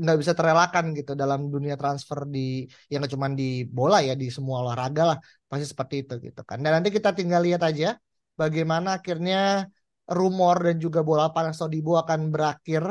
nggak 0.00 0.16
bisa 0.20 0.32
terelakkan 0.38 0.84
gitu 0.98 1.12
dalam 1.22 1.40
dunia 1.54 1.74
transfer 1.80 2.18
di 2.34 2.68
yang 2.90 2.98
nggak 3.00 3.12
cuma 3.16 3.28
di 3.40 3.44
bola 3.76 3.96
ya 4.08 4.12
di 4.22 4.26
semua 4.36 4.56
olahraga 4.62 5.02
lah 5.10 5.18
pasti 5.50 5.66
seperti 5.72 5.94
itu 6.04 6.14
gitu 6.26 6.40
kan. 6.48 6.58
Dan 6.64 6.70
nanti 6.76 6.88
kita 6.96 7.10
tinggal 7.18 7.40
lihat 7.46 7.62
aja 7.68 7.86
bagaimana 8.40 8.88
akhirnya 8.98 9.36
rumor 10.18 10.56
dan 10.66 10.76
juga 10.84 11.00
bola 11.08 11.32
panas 11.34 11.56
Todibo 11.60 11.96
akan 12.02 12.20
berakhir 12.34 12.84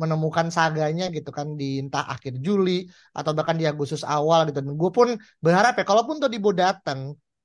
menemukan 0.00 0.48
saganya 0.48 1.04
gitu 1.12 1.28
kan 1.28 1.60
di 1.60 1.82
entah 1.82 2.08
akhir 2.14 2.40
Juli 2.40 2.88
atau 3.12 3.36
bahkan 3.36 3.56
di 3.60 3.66
Agustus 3.68 4.06
awal 4.06 4.48
gitu. 4.48 4.64
Dan 4.64 4.74
gue 4.80 4.90
pun 4.94 5.08
berharap 5.44 5.72
ya 5.76 5.84
kalaupun 5.84 6.16
Todibo 6.22 6.50
datang 6.54 7.00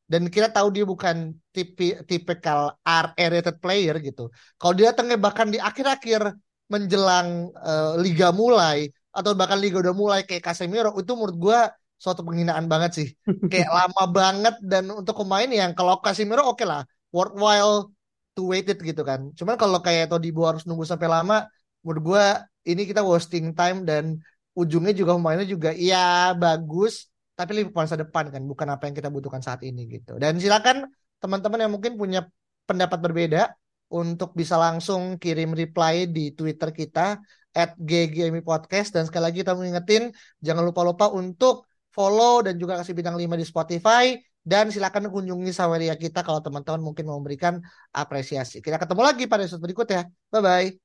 dan 0.06 0.30
kita 0.30 0.54
tahu 0.54 0.70
dia 0.70 0.86
bukan 0.86 1.34
tipe 1.50 1.98
tipikal 2.06 2.78
R-rated 2.86 3.58
player 3.58 3.98
gitu. 4.02 4.30
Kalau 4.60 4.74
dia 4.78 4.94
datangnya 4.94 5.18
bahkan 5.18 5.50
di 5.50 5.58
akhir-akhir 5.58 6.22
menjelang 6.70 7.50
eh, 7.54 7.94
liga 8.02 8.30
mulai 8.30 8.90
atau 9.10 9.32
bahkan 9.34 9.58
liga 9.58 9.82
udah 9.82 9.96
mulai 9.96 10.22
kayak 10.28 10.44
Casemiro 10.46 10.94
itu 11.00 11.12
menurut 11.18 11.38
gue 11.38 11.60
suatu 11.98 12.22
penghinaan 12.22 12.70
banget 12.70 12.92
sih. 12.98 13.08
Kayak 13.52 13.72
lama 13.72 14.04
banget 14.12 14.56
dan 14.62 14.92
untuk 14.92 15.24
pemain 15.24 15.48
yang 15.48 15.72
kalau 15.74 15.98
Casemiro 16.04 16.44
oke 16.52 16.62
lah 16.68 16.84
worthwhile 17.16 17.90
to 18.36 18.52
wait 18.52 18.68
it 18.68 18.78
gitu 18.84 19.02
kan. 19.02 19.32
Cuman 19.34 19.56
kalau 19.56 19.80
kayak 19.80 20.12
Todibo 20.12 20.44
harus 20.44 20.68
nunggu 20.68 20.84
sampai 20.84 21.08
lama 21.08 21.48
menurut 21.82 22.02
gue 22.04 22.26
ini 22.68 22.84
kita 22.90 23.02
wasting 23.06 23.56
time 23.56 23.88
dan 23.88 24.20
ujungnya 24.58 24.92
juga 24.92 25.16
pemainnya 25.16 25.48
juga 25.48 25.70
iya 25.76 26.34
bagus 26.36 27.08
tapi 27.36 27.52
lebih 27.52 27.72
masa 27.76 28.00
depan 28.00 28.32
kan 28.32 28.42
bukan 28.44 28.68
apa 28.72 28.88
yang 28.88 28.96
kita 28.96 29.12
butuhkan 29.12 29.44
saat 29.44 29.62
ini 29.68 29.86
gitu 29.92 30.16
dan 30.16 30.40
silakan 30.40 30.88
teman-teman 31.20 31.68
yang 31.68 31.72
mungkin 31.76 32.00
punya 32.00 32.28
pendapat 32.66 33.00
berbeda 33.00 33.54
untuk 33.92 34.34
bisa 34.34 34.58
langsung 34.58 35.22
kirim 35.22 35.54
reply 35.54 36.10
di 36.10 36.34
Twitter 36.34 36.74
kita 36.74 37.22
at 37.56 37.78
GGMI 37.78 38.42
Podcast 38.44 38.92
dan 38.92 39.08
sekali 39.08 39.32
lagi 39.32 39.38
kita 39.46 39.54
mengingetin 39.56 40.12
jangan 40.42 40.66
lupa-lupa 40.66 41.08
untuk 41.14 41.70
follow 41.94 42.44
dan 42.44 42.60
juga 42.60 42.82
kasih 42.82 42.92
bintang 42.98 43.16
5 43.16 43.40
di 43.40 43.46
Spotify 43.48 44.06
dan 44.46 44.70
silakan 44.70 45.10
kunjungi 45.10 45.50
Saweria 45.50 45.96
kita 45.98 46.22
kalau 46.22 46.44
teman-teman 46.44 46.84
mungkin 46.84 47.10
mau 47.10 47.18
memberikan 47.18 47.58
apresiasi. 47.90 48.62
Kita 48.62 48.78
ketemu 48.78 49.02
lagi 49.02 49.26
pada 49.26 49.42
episode 49.42 49.64
berikutnya. 49.66 50.06
Bye 50.30 50.44
bye. 50.46 50.85